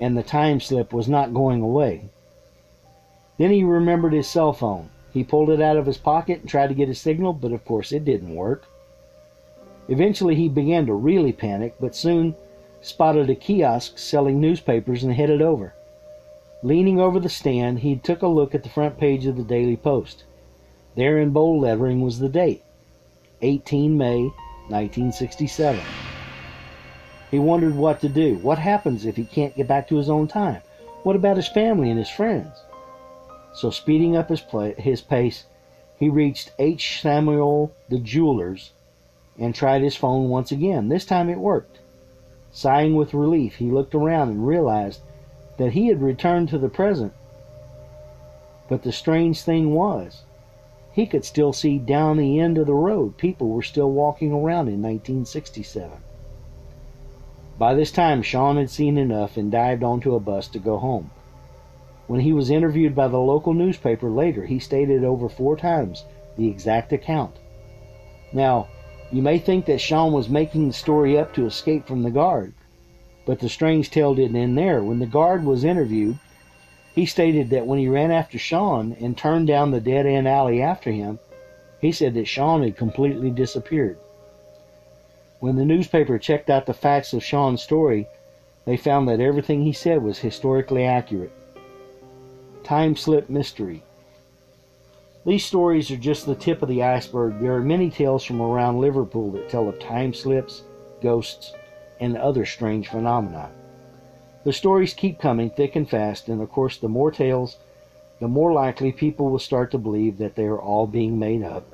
and 0.00 0.16
the 0.16 0.22
time 0.22 0.60
slip 0.60 0.92
was 0.92 1.08
not 1.08 1.32
going 1.32 1.62
away. 1.62 2.10
Then 3.36 3.50
he 3.50 3.64
remembered 3.64 4.12
his 4.12 4.28
cell 4.28 4.52
phone. 4.52 4.90
He 5.12 5.24
pulled 5.24 5.50
it 5.50 5.60
out 5.60 5.76
of 5.76 5.86
his 5.86 5.98
pocket 5.98 6.40
and 6.40 6.48
tried 6.48 6.68
to 6.68 6.74
get 6.74 6.88
a 6.88 6.94
signal, 6.94 7.32
but 7.32 7.52
of 7.52 7.64
course 7.64 7.92
it 7.92 8.04
didn't 8.04 8.34
work. 8.34 8.66
Eventually 9.88 10.34
he 10.34 10.48
began 10.48 10.86
to 10.86 10.94
really 10.94 11.32
panic, 11.32 11.74
but 11.80 11.94
soon 11.94 12.34
spotted 12.80 13.30
a 13.30 13.34
kiosk 13.34 13.98
selling 13.98 14.40
newspapers 14.40 15.04
and 15.04 15.12
headed 15.14 15.42
over. 15.42 15.74
Leaning 16.62 16.98
over 16.98 17.20
the 17.20 17.28
stand, 17.28 17.80
he 17.80 17.96
took 17.96 18.22
a 18.22 18.26
look 18.26 18.54
at 18.54 18.62
the 18.62 18.68
front 18.68 18.98
page 18.98 19.26
of 19.26 19.36
the 19.36 19.42
Daily 19.42 19.76
Post. 19.76 20.24
There 20.96 21.18
in 21.18 21.30
bold 21.30 21.62
lettering 21.62 22.00
was 22.00 22.18
the 22.18 22.28
date 22.28 22.62
18 23.42 23.98
May 23.98 24.22
1967. 24.68 25.80
He 27.30 27.38
wondered 27.38 27.74
what 27.74 28.00
to 28.00 28.08
do. 28.08 28.36
What 28.36 28.58
happens 28.58 29.04
if 29.04 29.16
he 29.16 29.24
can't 29.24 29.56
get 29.56 29.68
back 29.68 29.88
to 29.88 29.96
his 29.96 30.08
own 30.08 30.28
time? 30.28 30.62
What 31.02 31.16
about 31.16 31.36
his 31.36 31.48
family 31.48 31.90
and 31.90 31.98
his 31.98 32.08
friends? 32.08 32.54
So, 33.54 33.70
speeding 33.70 34.16
up 34.16 34.30
his, 34.30 34.40
play, 34.40 34.74
his 34.74 35.00
pace, 35.00 35.46
he 35.96 36.08
reached 36.08 36.52
H. 36.58 37.00
Samuel 37.00 37.72
the 37.88 37.98
jeweler's 37.98 38.72
and 39.38 39.54
tried 39.54 39.82
his 39.82 39.96
phone 39.96 40.28
once 40.28 40.50
again. 40.50 40.88
This 40.88 41.04
time 41.04 41.30
it 41.30 41.38
worked. 41.38 41.78
Sighing 42.50 42.96
with 42.96 43.14
relief, 43.14 43.56
he 43.56 43.70
looked 43.70 43.94
around 43.94 44.30
and 44.30 44.46
realized 44.46 45.00
that 45.56 45.72
he 45.72 45.86
had 45.86 46.02
returned 46.02 46.48
to 46.48 46.58
the 46.58 46.68
present. 46.68 47.12
But 48.68 48.82
the 48.82 48.92
strange 48.92 49.42
thing 49.42 49.72
was, 49.72 50.22
he 50.92 51.06
could 51.06 51.24
still 51.24 51.52
see 51.52 51.78
down 51.78 52.16
the 52.16 52.40
end 52.40 52.58
of 52.58 52.66
the 52.66 52.74
road. 52.74 53.16
People 53.18 53.48
were 53.50 53.62
still 53.62 53.90
walking 53.90 54.32
around 54.32 54.68
in 54.68 54.82
1967. 54.82 55.90
By 57.58 57.74
this 57.74 57.92
time, 57.92 58.22
Sean 58.22 58.56
had 58.56 58.70
seen 58.70 58.98
enough 58.98 59.36
and 59.36 59.50
dived 59.50 59.82
onto 59.82 60.14
a 60.14 60.20
bus 60.20 60.48
to 60.48 60.58
go 60.58 60.78
home. 60.78 61.10
When 62.06 62.20
he 62.20 62.32
was 62.32 62.50
interviewed 62.50 62.94
by 62.94 63.08
the 63.08 63.18
local 63.18 63.54
newspaper 63.54 64.10
later, 64.10 64.44
he 64.44 64.58
stated 64.58 65.04
over 65.04 65.28
four 65.28 65.56
times 65.56 66.04
the 66.36 66.48
exact 66.48 66.92
account. 66.92 67.36
Now, 68.32 68.68
you 69.10 69.22
may 69.22 69.38
think 69.38 69.66
that 69.66 69.80
Sean 69.80 70.12
was 70.12 70.28
making 70.28 70.66
the 70.66 70.74
story 70.74 71.18
up 71.18 71.32
to 71.34 71.46
escape 71.46 71.86
from 71.86 72.02
the 72.02 72.10
guard, 72.10 72.52
but 73.24 73.38
the 73.38 73.48
strange 73.48 73.90
tale 73.90 74.14
didn't 74.14 74.36
end 74.36 74.58
there. 74.58 74.82
When 74.82 74.98
the 74.98 75.06
guard 75.06 75.44
was 75.44 75.64
interviewed, 75.64 76.18
he 76.94 77.06
stated 77.06 77.50
that 77.50 77.66
when 77.66 77.78
he 77.78 77.88
ran 77.88 78.10
after 78.10 78.38
Sean 78.38 78.96
and 79.00 79.16
turned 79.16 79.46
down 79.46 79.70
the 79.70 79.80
dead 79.80 80.04
end 80.04 80.28
alley 80.28 80.60
after 80.60 80.90
him, 80.90 81.18
he 81.80 81.90
said 81.90 82.14
that 82.14 82.28
Sean 82.28 82.62
had 82.62 82.76
completely 82.76 83.30
disappeared. 83.30 83.98
When 85.40 85.56
the 85.56 85.64
newspaper 85.64 86.18
checked 86.18 86.50
out 86.50 86.66
the 86.66 86.74
facts 86.74 87.12
of 87.12 87.24
Sean's 87.24 87.62
story, 87.62 88.06
they 88.64 88.76
found 88.76 89.08
that 89.08 89.20
everything 89.20 89.62
he 89.62 89.72
said 89.72 90.02
was 90.02 90.18
historically 90.18 90.84
accurate. 90.84 91.32
Time 92.64 92.96
slip 92.96 93.28
mystery. 93.28 93.82
These 95.26 95.44
stories 95.44 95.90
are 95.90 95.98
just 95.98 96.24
the 96.24 96.34
tip 96.34 96.62
of 96.62 96.68
the 96.70 96.82
iceberg. 96.82 97.38
There 97.38 97.54
are 97.54 97.60
many 97.60 97.90
tales 97.90 98.24
from 98.24 98.40
around 98.40 98.80
Liverpool 98.80 99.30
that 99.32 99.50
tell 99.50 99.68
of 99.68 99.78
time 99.78 100.14
slips, 100.14 100.62
ghosts, 101.02 101.52
and 102.00 102.16
other 102.16 102.46
strange 102.46 102.88
phenomena. 102.88 103.50
The 104.44 104.52
stories 104.54 104.94
keep 104.94 105.18
coming 105.18 105.50
thick 105.50 105.76
and 105.76 105.88
fast, 105.88 106.28
and 106.28 106.40
of 106.40 106.50
course, 106.50 106.78
the 106.78 106.88
more 106.88 107.10
tales, 107.10 107.58
the 108.18 108.28
more 108.28 108.52
likely 108.52 108.92
people 108.92 109.30
will 109.30 109.38
start 109.38 109.70
to 109.72 109.78
believe 109.78 110.16
that 110.16 110.34
they 110.34 110.44
are 110.44 110.60
all 110.60 110.86
being 110.86 111.18
made 111.18 111.42
up. 111.42 111.66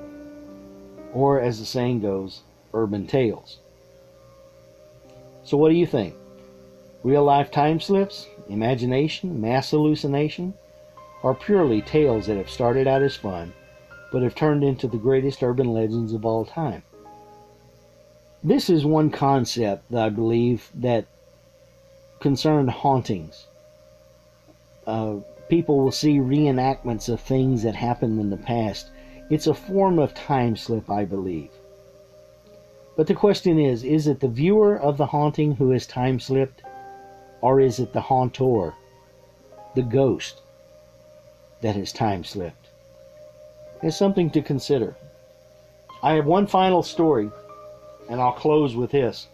Or, 1.13 1.41
as 1.41 1.61
the 1.61 1.67
saying 1.67 2.01
goes, 2.01 2.43
urban 2.75 3.07
tales. 3.07 3.59
So, 5.45 5.57
what 5.57 5.69
do 5.69 5.77
you 5.77 5.87
think? 5.87 6.15
Real 7.05 7.23
life 7.23 7.53
time 7.53 7.79
slips? 7.79 8.27
Imagination? 8.49 9.41
Mass 9.41 9.71
hallucination? 9.71 10.55
Are 11.23 11.35
purely 11.35 11.83
tales 11.83 12.27
that 12.27 12.37
have 12.37 12.51
started 12.51 12.87
out 12.87 13.03
as 13.03 13.17
fun, 13.17 13.53
but 14.11 14.23
have 14.23 14.35
turned 14.35 14.65
into 14.65 14.87
the 14.87 14.97
greatest 14.97 15.43
urban 15.43 15.73
legends 15.73 16.13
of 16.13 16.25
all 16.25 16.45
time. 16.45 16.83
This 18.43 18.71
is 18.71 18.87
one 18.87 19.11
concept 19.11 19.91
that 19.91 20.03
I 20.03 20.09
believe 20.09 20.71
that 20.75 21.07
concerned 22.21 22.71
hauntings. 22.71 23.47
Uh, 24.87 25.17
people 25.49 25.79
will 25.79 25.93
see 25.93 26.19
reenactments 26.19 27.09
of 27.09 27.21
things 27.21 27.63
that 27.63 27.75
happened 27.75 28.19
in 28.19 28.31
the 28.31 28.37
past. 28.37 28.91
It's 29.29 29.47
a 29.47 29.55
form 29.55 29.99
of 29.99 30.15
time 30.15 30.57
slip, 30.57 30.89
I 30.89 31.05
believe. 31.05 31.51
But 32.97 33.07
the 33.07 33.15
question 33.15 33.59
is 33.59 33.85
is 33.85 34.07
it 34.07 34.21
the 34.21 34.29
viewer 34.29 34.79
of 34.79 34.97
the 34.97 35.07
haunting 35.07 35.57
who 35.57 35.71
has 35.71 35.87
time 35.87 36.19
slipped, 36.19 36.63
or 37.41 37.61
is 37.61 37.79
it 37.79 37.93
the 37.93 38.01
hauntor, 38.01 38.75
the 39.75 39.83
ghost, 39.83 40.41
that 41.63 41.77
his 41.77 41.93
time 41.93 42.25
slipped. 42.25 42.69
It's 43.83 43.97
something 43.97 44.31
to 44.31 44.43
consider. 44.43 44.97
I 46.03 46.15
have 46.15 46.27
one 46.27 46.47
final 46.47 46.83
story, 46.83 47.31
and 48.09 48.21
I'll 48.21 48.33
close 48.33 48.75
with 48.75 48.91
this. 48.91 49.29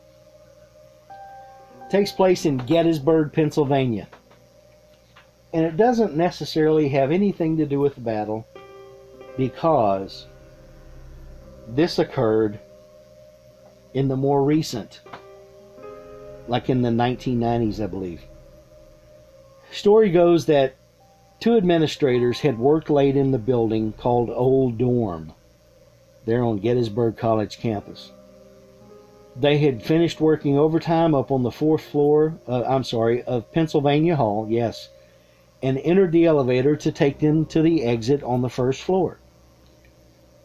It 1.10 1.90
takes 1.90 2.12
place 2.12 2.44
in 2.44 2.58
Gettysburg, 2.58 3.32
Pennsylvania. 3.32 4.08
And 5.52 5.64
it 5.64 5.76
doesn't 5.76 6.16
necessarily 6.16 6.88
have 6.90 7.10
anything 7.10 7.56
to 7.56 7.66
do 7.66 7.80
with 7.80 7.94
the 7.94 8.00
battle 8.00 8.46
because 9.36 10.26
this 11.68 11.98
occurred 11.98 12.58
in 13.94 14.08
the 14.08 14.16
more 14.16 14.44
recent, 14.44 15.00
like 16.48 16.68
in 16.68 16.82
the 16.82 16.90
1990s, 16.90 17.82
I 17.82 17.86
believe. 17.86 18.22
Story 19.72 20.10
goes 20.10 20.46
that 20.46 20.74
Two 21.38 21.56
administrators 21.56 22.40
had 22.40 22.58
worked 22.58 22.88
late 22.88 23.16
in 23.16 23.30
the 23.30 23.38
building 23.38 23.92
called 23.92 24.30
Old 24.30 24.78
Dorm, 24.78 25.32
there 26.24 26.42
on 26.42 26.58
Gettysburg 26.58 27.16
College 27.16 27.58
campus. 27.58 28.10
They 29.38 29.58
had 29.58 29.82
finished 29.82 30.20
working 30.20 30.56
overtime 30.56 31.14
up 31.14 31.30
on 31.30 31.42
the 31.42 31.50
fourth 31.50 31.82
floor, 31.82 32.38
uh, 32.48 32.62
I'm 32.62 32.84
sorry, 32.84 33.22
of 33.24 33.52
Pennsylvania 33.52 34.16
Hall, 34.16 34.46
yes, 34.48 34.88
and 35.62 35.78
entered 35.78 36.12
the 36.12 36.24
elevator 36.24 36.74
to 36.76 36.90
take 36.90 37.18
them 37.18 37.44
to 37.46 37.60
the 37.60 37.84
exit 37.84 38.22
on 38.22 38.40
the 38.40 38.48
first 38.48 38.82
floor. 38.82 39.18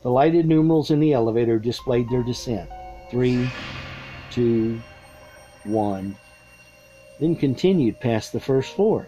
The 0.04 0.12
lighted 0.12 0.45
numerals 0.45 0.91
in 0.91 0.99
the 0.99 1.13
elevator 1.13 1.58
displayed 1.58 2.10
their 2.10 2.23
descent 2.23 2.69
three, 3.10 3.49
two, 4.30 4.82
one, 5.63 6.17
then 7.19 7.36
continued 7.36 7.99
past 7.99 8.34
the 8.34 8.39
first 8.39 8.73
floor. 8.73 9.08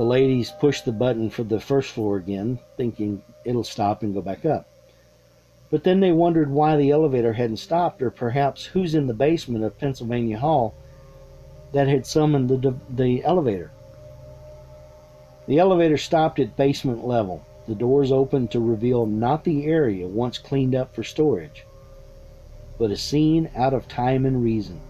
The 0.00 0.06
ladies 0.06 0.50
pushed 0.50 0.86
the 0.86 0.92
button 0.92 1.28
for 1.28 1.42
the 1.42 1.60
first 1.60 1.90
floor 1.90 2.16
again, 2.16 2.58
thinking 2.78 3.20
it'll 3.44 3.62
stop 3.62 4.02
and 4.02 4.14
go 4.14 4.22
back 4.22 4.46
up. 4.46 4.66
But 5.70 5.84
then 5.84 6.00
they 6.00 6.10
wondered 6.10 6.50
why 6.50 6.78
the 6.78 6.90
elevator 6.90 7.34
hadn't 7.34 7.58
stopped, 7.58 8.00
or 8.00 8.10
perhaps 8.10 8.64
who's 8.64 8.94
in 8.94 9.08
the 9.08 9.12
basement 9.12 9.62
of 9.62 9.78
Pennsylvania 9.78 10.38
Hall 10.38 10.72
that 11.72 11.86
had 11.86 12.06
summoned 12.06 12.48
the, 12.48 12.74
the 12.88 13.22
elevator. 13.24 13.72
The 15.46 15.58
elevator 15.58 15.98
stopped 15.98 16.38
at 16.38 16.56
basement 16.56 17.06
level. 17.06 17.44
The 17.68 17.74
doors 17.74 18.10
opened 18.10 18.52
to 18.52 18.58
reveal 18.58 19.04
not 19.04 19.44
the 19.44 19.66
area 19.66 20.06
once 20.06 20.38
cleaned 20.38 20.74
up 20.74 20.94
for 20.94 21.04
storage, 21.04 21.66
but 22.78 22.90
a 22.90 22.96
scene 22.96 23.50
out 23.54 23.74
of 23.74 23.86
time 23.86 24.24
and 24.24 24.42
reason. 24.42 24.80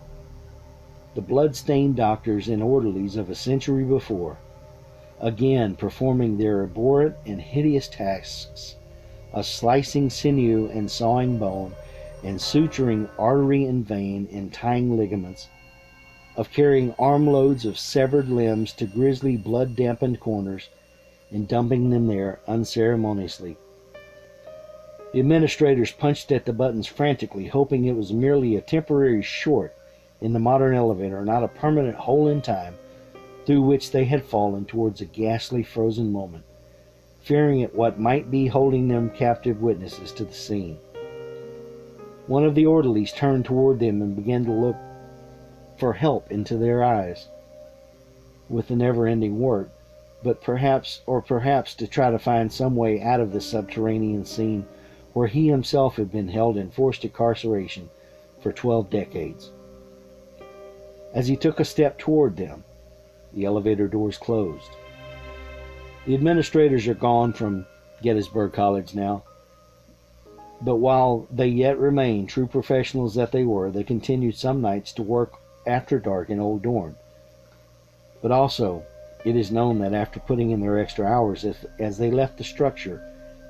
The 1.16 1.20
blood-stained 1.20 1.96
doctors 1.96 2.46
and 2.46 2.62
orderlies 2.62 3.16
of 3.16 3.28
a 3.28 3.34
century 3.34 3.82
before 3.82 4.38
again 5.20 5.76
performing 5.76 6.38
their 6.38 6.62
abhorrent 6.62 7.14
and 7.26 7.40
hideous 7.40 7.88
tasks 7.88 8.76
of 9.32 9.46
slicing 9.46 10.10
sinew 10.10 10.68
and 10.72 10.90
sawing 10.90 11.38
bone, 11.38 11.72
and 12.24 12.38
suturing 12.38 13.08
artery 13.18 13.64
and 13.64 13.86
vein 13.86 14.28
and 14.32 14.52
tying 14.52 14.96
ligaments, 14.96 15.48
of 16.36 16.50
carrying 16.50 16.92
armloads 16.98 17.64
of 17.64 17.78
severed 17.78 18.28
limbs 18.28 18.72
to 18.72 18.86
grisly 18.86 19.36
blood 19.36 19.76
dampened 19.76 20.18
corners, 20.20 20.68
and 21.30 21.46
dumping 21.46 21.90
them 21.90 22.06
there 22.06 22.40
unceremoniously. 22.48 23.56
The 25.12 25.20
administrators 25.20 25.92
punched 25.92 26.32
at 26.32 26.44
the 26.44 26.52
buttons 26.52 26.86
frantically, 26.86 27.46
hoping 27.46 27.84
it 27.84 27.96
was 27.96 28.12
merely 28.12 28.56
a 28.56 28.60
temporary 28.60 29.22
short 29.22 29.74
in 30.20 30.32
the 30.32 30.38
modern 30.38 30.74
elevator, 30.74 31.24
not 31.24 31.44
a 31.44 31.48
permanent 31.48 31.96
hole 31.96 32.28
in 32.28 32.42
time 32.42 32.74
through 33.50 33.62
which 33.62 33.90
they 33.90 34.04
had 34.04 34.22
fallen 34.24 34.64
towards 34.64 35.00
a 35.00 35.04
ghastly 35.04 35.60
frozen 35.60 36.12
moment, 36.12 36.44
fearing 37.18 37.64
at 37.64 37.74
what 37.74 37.98
might 37.98 38.30
be 38.30 38.46
holding 38.46 38.86
them 38.86 39.10
captive 39.10 39.60
witnesses 39.60 40.12
to 40.12 40.24
the 40.24 40.32
scene. 40.32 40.78
One 42.28 42.44
of 42.44 42.54
the 42.54 42.66
orderlies 42.66 43.10
turned 43.10 43.44
toward 43.44 43.80
them 43.80 44.02
and 44.02 44.14
began 44.14 44.44
to 44.44 44.52
look 44.52 44.76
for 45.76 45.94
help 45.94 46.30
into 46.30 46.56
their 46.56 46.84
eyes 46.84 47.26
with 48.48 48.68
the 48.68 48.76
never 48.76 49.08
ending 49.08 49.40
work, 49.40 49.68
but 50.22 50.40
perhaps, 50.40 51.00
or 51.04 51.20
perhaps 51.20 51.74
to 51.74 51.88
try 51.88 52.08
to 52.08 52.20
find 52.20 52.52
some 52.52 52.76
way 52.76 53.02
out 53.02 53.18
of 53.18 53.32
the 53.32 53.40
subterranean 53.40 54.24
scene 54.24 54.64
where 55.12 55.26
he 55.26 55.48
himself 55.48 55.96
had 55.96 56.12
been 56.12 56.28
held 56.28 56.56
in 56.56 56.70
forced 56.70 57.04
incarceration 57.04 57.90
for 58.40 58.52
12 58.52 58.90
decades. 58.90 59.50
As 61.12 61.26
he 61.26 61.34
took 61.34 61.58
a 61.58 61.64
step 61.64 61.98
toward 61.98 62.36
them, 62.36 62.62
the 63.32 63.44
elevator 63.44 63.88
doors 63.88 64.18
closed. 64.18 64.70
The 66.06 66.14
administrators 66.14 66.86
are 66.88 66.94
gone 66.94 67.32
from 67.32 67.66
Gettysburg 68.02 68.52
College 68.52 68.94
now, 68.94 69.22
but 70.62 70.76
while 70.76 71.26
they 71.30 71.46
yet 71.46 71.78
remain 71.78 72.26
true 72.26 72.46
professionals 72.46 73.14
that 73.14 73.32
they 73.32 73.44
were, 73.44 73.70
they 73.70 73.84
continued 73.84 74.36
some 74.36 74.60
nights 74.60 74.92
to 74.92 75.02
work 75.02 75.34
after 75.66 75.98
dark 75.98 76.30
in 76.30 76.40
Old 76.40 76.62
Dorm. 76.62 76.96
But 78.22 78.30
also, 78.30 78.84
it 79.24 79.36
is 79.36 79.50
known 79.50 79.78
that 79.78 79.94
after 79.94 80.20
putting 80.20 80.50
in 80.50 80.60
their 80.60 80.78
extra 80.78 81.06
hours, 81.06 81.44
as, 81.44 81.64
as 81.78 81.98
they 81.98 82.10
left 82.10 82.38
the 82.38 82.44
structure 82.44 83.02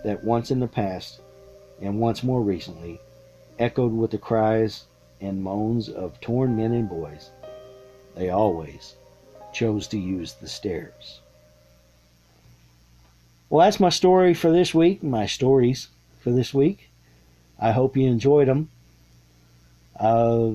that 0.04 0.24
once 0.24 0.50
in 0.50 0.60
the 0.60 0.68
past, 0.68 1.20
and 1.80 2.00
once 2.00 2.22
more 2.22 2.42
recently, 2.42 3.00
echoed 3.58 3.92
with 3.92 4.10
the 4.10 4.18
cries 4.18 4.84
and 5.20 5.42
moans 5.42 5.88
of 5.88 6.20
torn 6.20 6.56
men 6.56 6.72
and 6.72 6.88
boys, 6.88 7.30
they 8.14 8.30
always 8.30 8.96
chose 9.52 9.86
to 9.88 9.98
use 9.98 10.34
the 10.34 10.48
stairs. 10.48 11.20
Well, 13.48 13.64
that's 13.64 13.80
my 13.80 13.88
story 13.88 14.34
for 14.34 14.50
this 14.50 14.74
week, 14.74 15.02
my 15.02 15.26
stories 15.26 15.88
for 16.20 16.30
this 16.30 16.54
week. 16.54 16.90
I 17.58 17.72
hope 17.72 17.96
you 17.96 18.06
enjoyed 18.06 18.48
them. 18.48 18.70
Uh, 19.98 20.52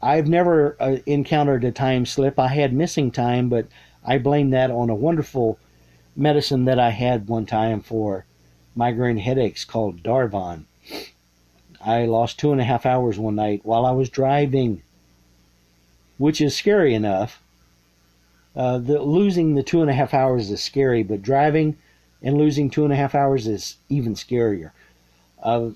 I've 0.00 0.28
never 0.28 0.76
uh, 0.78 0.98
encountered 1.06 1.64
a 1.64 1.72
time 1.72 2.06
slip. 2.06 2.38
I 2.38 2.48
had 2.48 2.72
missing 2.72 3.10
time, 3.10 3.48
but 3.48 3.66
I 4.04 4.18
blame 4.18 4.50
that 4.50 4.70
on 4.70 4.88
a 4.88 4.94
wonderful 4.94 5.58
medicine 6.14 6.64
that 6.66 6.78
I 6.78 6.90
had 6.90 7.28
one 7.28 7.44
time 7.44 7.80
for 7.80 8.24
migraine 8.74 9.18
headaches 9.18 9.64
called 9.64 10.02
Darvon. 10.02 10.64
I 11.80 12.04
lost 12.04 12.38
two 12.38 12.52
and 12.52 12.60
a 12.60 12.64
half 12.64 12.86
hours 12.86 13.18
one 13.18 13.34
night 13.34 13.60
while 13.64 13.84
I 13.84 13.90
was 13.90 14.08
driving 14.08 14.82
which 16.18 16.40
is 16.40 16.56
scary 16.56 16.94
enough. 16.94 17.42
Uh, 18.56 18.78
the, 18.78 19.02
losing 19.02 19.54
the 19.54 19.62
two 19.62 19.82
and 19.82 19.90
a 19.90 19.94
half 19.94 20.14
hours 20.14 20.50
is 20.50 20.62
scary, 20.62 21.02
but 21.02 21.22
driving 21.22 21.76
and 22.22 22.38
losing 22.38 22.70
two 22.70 22.84
and 22.84 22.92
a 22.92 22.96
half 22.96 23.14
hours 23.14 23.46
is 23.46 23.76
even 23.88 24.14
scarier. 24.14 24.70
Uh, 25.42 25.70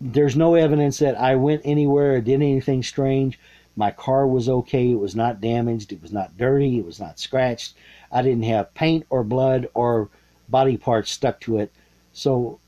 there's 0.00 0.36
no 0.36 0.54
evidence 0.54 0.98
that 0.98 1.18
I 1.18 1.36
went 1.36 1.62
anywhere 1.64 2.16
or 2.16 2.20
did 2.20 2.34
anything 2.34 2.82
strange. 2.82 3.38
My 3.76 3.90
car 3.90 4.26
was 4.26 4.48
okay. 4.48 4.90
It 4.90 4.98
was 4.98 5.16
not 5.16 5.40
damaged. 5.40 5.90
It 5.90 6.02
was 6.02 6.12
not 6.12 6.36
dirty. 6.36 6.78
It 6.78 6.84
was 6.84 7.00
not 7.00 7.18
scratched. 7.18 7.74
I 8.12 8.22
didn't 8.22 8.44
have 8.44 8.74
paint 8.74 9.06
or 9.08 9.24
blood 9.24 9.68
or 9.72 10.10
body 10.48 10.76
parts 10.76 11.10
stuck 11.10 11.40
to 11.40 11.58
it. 11.58 11.72
So 12.12 12.58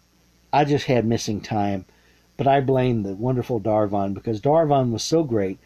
I 0.52 0.64
just 0.64 0.86
had 0.86 1.04
missing 1.04 1.40
time. 1.40 1.84
But 2.38 2.46
I 2.46 2.60
blame 2.60 3.02
the 3.02 3.14
wonderful 3.14 3.60
Darvon 3.60 4.14
because 4.14 4.40
Darvon 4.40 4.90
was 4.90 5.02
so 5.02 5.22
great 5.22 5.58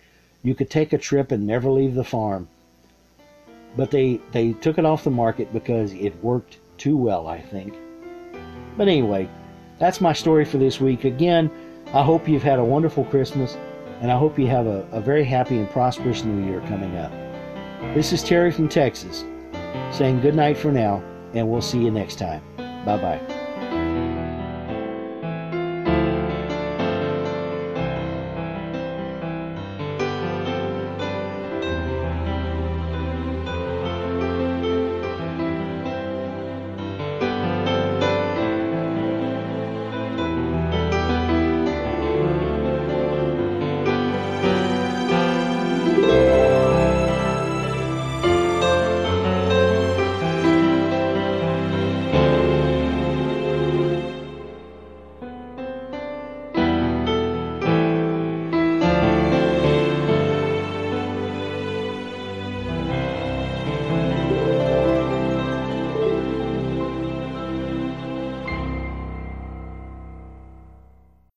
you 0.42 0.54
could 0.54 0.70
take 0.70 0.92
a 0.92 0.98
trip 0.98 1.30
and 1.30 1.46
never 1.46 1.70
leave 1.70 1.94
the 1.94 2.02
farm. 2.02 2.48
But 3.76 3.90
they, 3.90 4.20
they 4.32 4.52
took 4.54 4.78
it 4.78 4.84
off 4.84 5.04
the 5.04 5.10
market 5.10 5.52
because 5.52 5.92
it 5.94 6.14
worked 6.22 6.58
too 6.78 6.96
well, 6.96 7.26
I 7.26 7.40
think. 7.40 7.74
But 8.76 8.88
anyway, 8.88 9.28
that's 9.78 10.00
my 10.00 10.12
story 10.12 10.44
for 10.44 10.58
this 10.58 10.80
week. 10.80 11.04
Again, 11.04 11.50
I 11.94 12.02
hope 12.02 12.28
you've 12.28 12.42
had 12.42 12.58
a 12.58 12.64
wonderful 12.64 13.04
Christmas, 13.04 13.56
and 14.00 14.10
I 14.10 14.18
hope 14.18 14.38
you 14.38 14.46
have 14.46 14.66
a, 14.66 14.86
a 14.92 15.00
very 15.00 15.24
happy 15.24 15.58
and 15.58 15.70
prosperous 15.70 16.24
new 16.24 16.46
year 16.46 16.60
coming 16.62 16.96
up. 16.96 17.12
This 17.94 18.12
is 18.12 18.22
Terry 18.22 18.50
from 18.50 18.68
Texas 18.68 19.24
saying 19.92 20.20
good 20.20 20.34
night 20.34 20.56
for 20.56 20.72
now, 20.72 21.02
and 21.34 21.48
we'll 21.48 21.62
see 21.62 21.78
you 21.78 21.90
next 21.90 22.18
time. 22.18 22.42
Bye 22.84 22.96
bye. 22.96 23.41